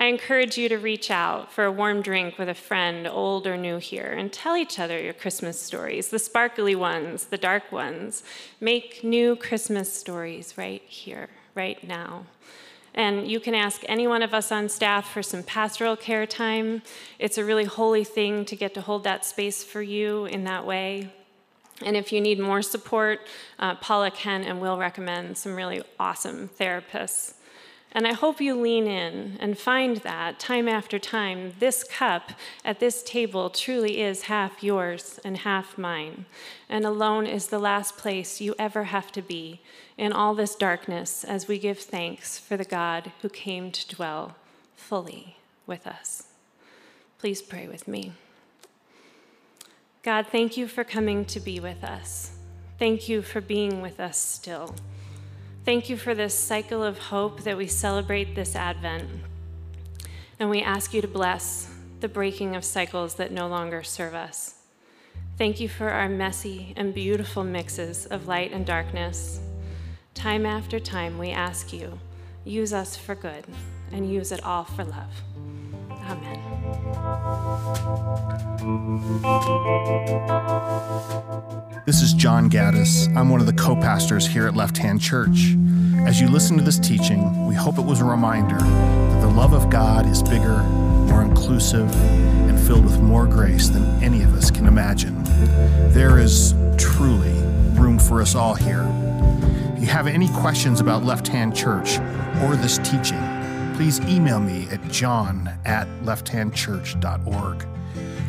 I 0.00 0.06
encourage 0.06 0.56
you 0.56 0.68
to 0.68 0.78
reach 0.78 1.10
out 1.10 1.52
for 1.52 1.64
a 1.64 1.72
warm 1.72 2.02
drink 2.02 2.38
with 2.38 2.48
a 2.48 2.54
friend, 2.54 3.08
old 3.08 3.48
or 3.48 3.56
new 3.56 3.78
here, 3.78 4.14
and 4.16 4.32
tell 4.32 4.56
each 4.56 4.78
other 4.78 5.00
your 5.00 5.12
Christmas 5.12 5.60
stories 5.60 6.08
the 6.08 6.20
sparkly 6.20 6.76
ones, 6.76 7.24
the 7.24 7.36
dark 7.36 7.72
ones. 7.72 8.22
Make 8.60 9.02
new 9.02 9.34
Christmas 9.34 9.92
stories 9.92 10.56
right 10.56 10.82
here, 10.86 11.28
right 11.56 11.82
now. 11.82 12.26
And 12.94 13.28
you 13.28 13.40
can 13.40 13.56
ask 13.56 13.82
any 13.86 14.06
one 14.06 14.22
of 14.22 14.32
us 14.32 14.52
on 14.52 14.68
staff 14.68 15.10
for 15.10 15.22
some 15.22 15.42
pastoral 15.42 15.96
care 15.96 16.26
time. 16.26 16.82
It's 17.18 17.36
a 17.36 17.44
really 17.44 17.64
holy 17.64 18.04
thing 18.04 18.44
to 18.44 18.54
get 18.56 18.74
to 18.74 18.80
hold 18.80 19.02
that 19.02 19.24
space 19.24 19.64
for 19.64 19.82
you 19.82 20.26
in 20.26 20.44
that 20.44 20.64
way. 20.64 21.12
And 21.84 21.96
if 21.96 22.12
you 22.12 22.20
need 22.20 22.38
more 22.38 22.62
support, 22.62 23.20
uh, 23.58 23.74
Paula 23.76 24.10
can 24.10 24.44
and 24.44 24.60
will 24.60 24.78
recommend 24.78 25.38
some 25.38 25.54
really 25.54 25.82
awesome 25.98 26.50
therapists. 26.58 27.34
And 27.92 28.06
I 28.06 28.12
hope 28.12 28.40
you 28.40 28.54
lean 28.54 28.86
in 28.86 29.38
and 29.40 29.58
find 29.58 29.98
that 29.98 30.38
time 30.38 30.68
after 30.68 30.98
time, 30.98 31.54
this 31.58 31.82
cup 31.82 32.32
at 32.64 32.80
this 32.80 33.02
table 33.02 33.48
truly 33.48 34.00
is 34.00 34.24
half 34.24 34.62
yours 34.62 35.18
and 35.24 35.38
half 35.38 35.78
mine. 35.78 36.26
And 36.68 36.84
alone 36.84 37.26
is 37.26 37.46
the 37.46 37.58
last 37.58 37.96
place 37.96 38.40
you 38.40 38.54
ever 38.58 38.84
have 38.84 39.10
to 39.12 39.22
be 39.22 39.60
in 39.96 40.12
all 40.12 40.34
this 40.34 40.54
darkness 40.54 41.24
as 41.24 41.48
we 41.48 41.58
give 41.58 41.78
thanks 41.78 42.38
for 42.38 42.56
the 42.56 42.64
God 42.64 43.12
who 43.22 43.28
came 43.28 43.72
to 43.72 43.94
dwell 43.94 44.36
fully 44.76 45.36
with 45.66 45.86
us. 45.86 46.24
Please 47.18 47.40
pray 47.40 47.66
with 47.66 47.88
me. 47.88 48.12
God, 50.02 50.26
thank 50.28 50.56
you 50.56 50.68
for 50.68 50.84
coming 50.84 51.24
to 51.26 51.40
be 51.40 51.58
with 51.58 51.82
us. 51.82 52.32
Thank 52.78 53.08
you 53.08 53.22
for 53.22 53.40
being 53.40 53.80
with 53.80 53.98
us 53.98 54.16
still. 54.16 54.74
Thank 55.68 55.90
you 55.90 55.98
for 55.98 56.14
this 56.14 56.32
cycle 56.32 56.82
of 56.82 56.96
hope 56.96 57.42
that 57.42 57.58
we 57.58 57.66
celebrate 57.66 58.34
this 58.34 58.56
Advent. 58.56 59.06
And 60.40 60.48
we 60.48 60.62
ask 60.62 60.94
you 60.94 61.02
to 61.02 61.08
bless 61.08 61.70
the 62.00 62.08
breaking 62.08 62.56
of 62.56 62.64
cycles 62.64 63.16
that 63.16 63.32
no 63.32 63.48
longer 63.48 63.82
serve 63.82 64.14
us. 64.14 64.54
Thank 65.36 65.60
you 65.60 65.68
for 65.68 65.90
our 65.90 66.08
messy 66.08 66.72
and 66.74 66.94
beautiful 66.94 67.44
mixes 67.44 68.06
of 68.06 68.26
light 68.26 68.50
and 68.50 68.64
darkness. 68.64 69.40
Time 70.14 70.46
after 70.46 70.80
time, 70.80 71.18
we 71.18 71.32
ask 71.32 71.70
you, 71.70 71.98
use 72.46 72.72
us 72.72 72.96
for 72.96 73.14
good 73.14 73.44
and 73.92 74.10
use 74.10 74.32
it 74.32 74.42
all 74.42 74.64
for 74.64 74.84
love. 74.84 75.22
Amen. 76.08 76.40
This 81.84 82.00
is 82.00 82.14
John 82.14 82.48
Gaddis. 82.48 83.14
I'm 83.14 83.28
one 83.28 83.40
of 83.40 83.46
the 83.46 83.52
co 83.52 83.76
pastors 83.76 84.26
here 84.26 84.46
at 84.46 84.56
Left 84.56 84.78
Hand 84.78 85.02
Church. 85.02 85.54
As 86.06 86.18
you 86.18 86.28
listen 86.28 86.56
to 86.56 86.64
this 86.64 86.78
teaching, 86.78 87.46
we 87.46 87.54
hope 87.54 87.78
it 87.78 87.84
was 87.84 88.00
a 88.00 88.04
reminder 88.04 88.56
that 88.56 89.20
the 89.20 89.28
love 89.28 89.52
of 89.52 89.68
God 89.68 90.06
is 90.06 90.22
bigger, 90.22 90.62
more 90.62 91.22
inclusive, 91.22 91.94
and 92.48 92.58
filled 92.58 92.84
with 92.84 93.00
more 93.00 93.26
grace 93.26 93.68
than 93.68 93.84
any 94.02 94.22
of 94.22 94.34
us 94.34 94.50
can 94.50 94.66
imagine. 94.66 95.22
There 95.92 96.18
is 96.18 96.54
truly 96.78 97.34
room 97.74 97.98
for 97.98 98.22
us 98.22 98.34
all 98.34 98.54
here. 98.54 98.86
If 99.76 99.80
you 99.80 99.88
have 99.88 100.06
any 100.06 100.28
questions 100.28 100.80
about 100.80 101.04
Left 101.04 101.28
Hand 101.28 101.54
Church 101.54 101.98
or 102.42 102.56
this 102.56 102.78
teaching, 102.78 103.37
please 103.78 104.00
email 104.08 104.40
me 104.40 104.66
at 104.72 104.82
john 104.90 105.48
at 105.64 105.86
lefthandchurch.org. 106.02 107.64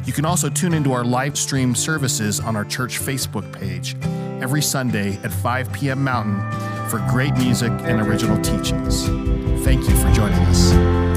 You 0.05 0.13
can 0.13 0.23
also 0.23 0.47
tune 0.47 0.75
into 0.75 0.93
our 0.93 1.03
live 1.03 1.35
stream 1.39 1.73
services 1.73 2.39
on 2.39 2.55
our 2.55 2.63
church 2.63 2.99
Facebook 2.99 3.51
page 3.51 3.95
every 4.43 4.61
Sunday 4.61 5.17
at 5.23 5.33
5 5.33 5.73
p.m. 5.73 6.03
Mountain 6.03 6.39
for 6.87 6.99
great 7.09 7.33
music 7.33 7.71
and 7.71 7.99
original 7.99 8.39
teachings. 8.43 9.07
Thank 9.65 9.89
you 9.89 9.95
for 9.95 10.11
joining 10.13 10.37
us. 10.37 11.08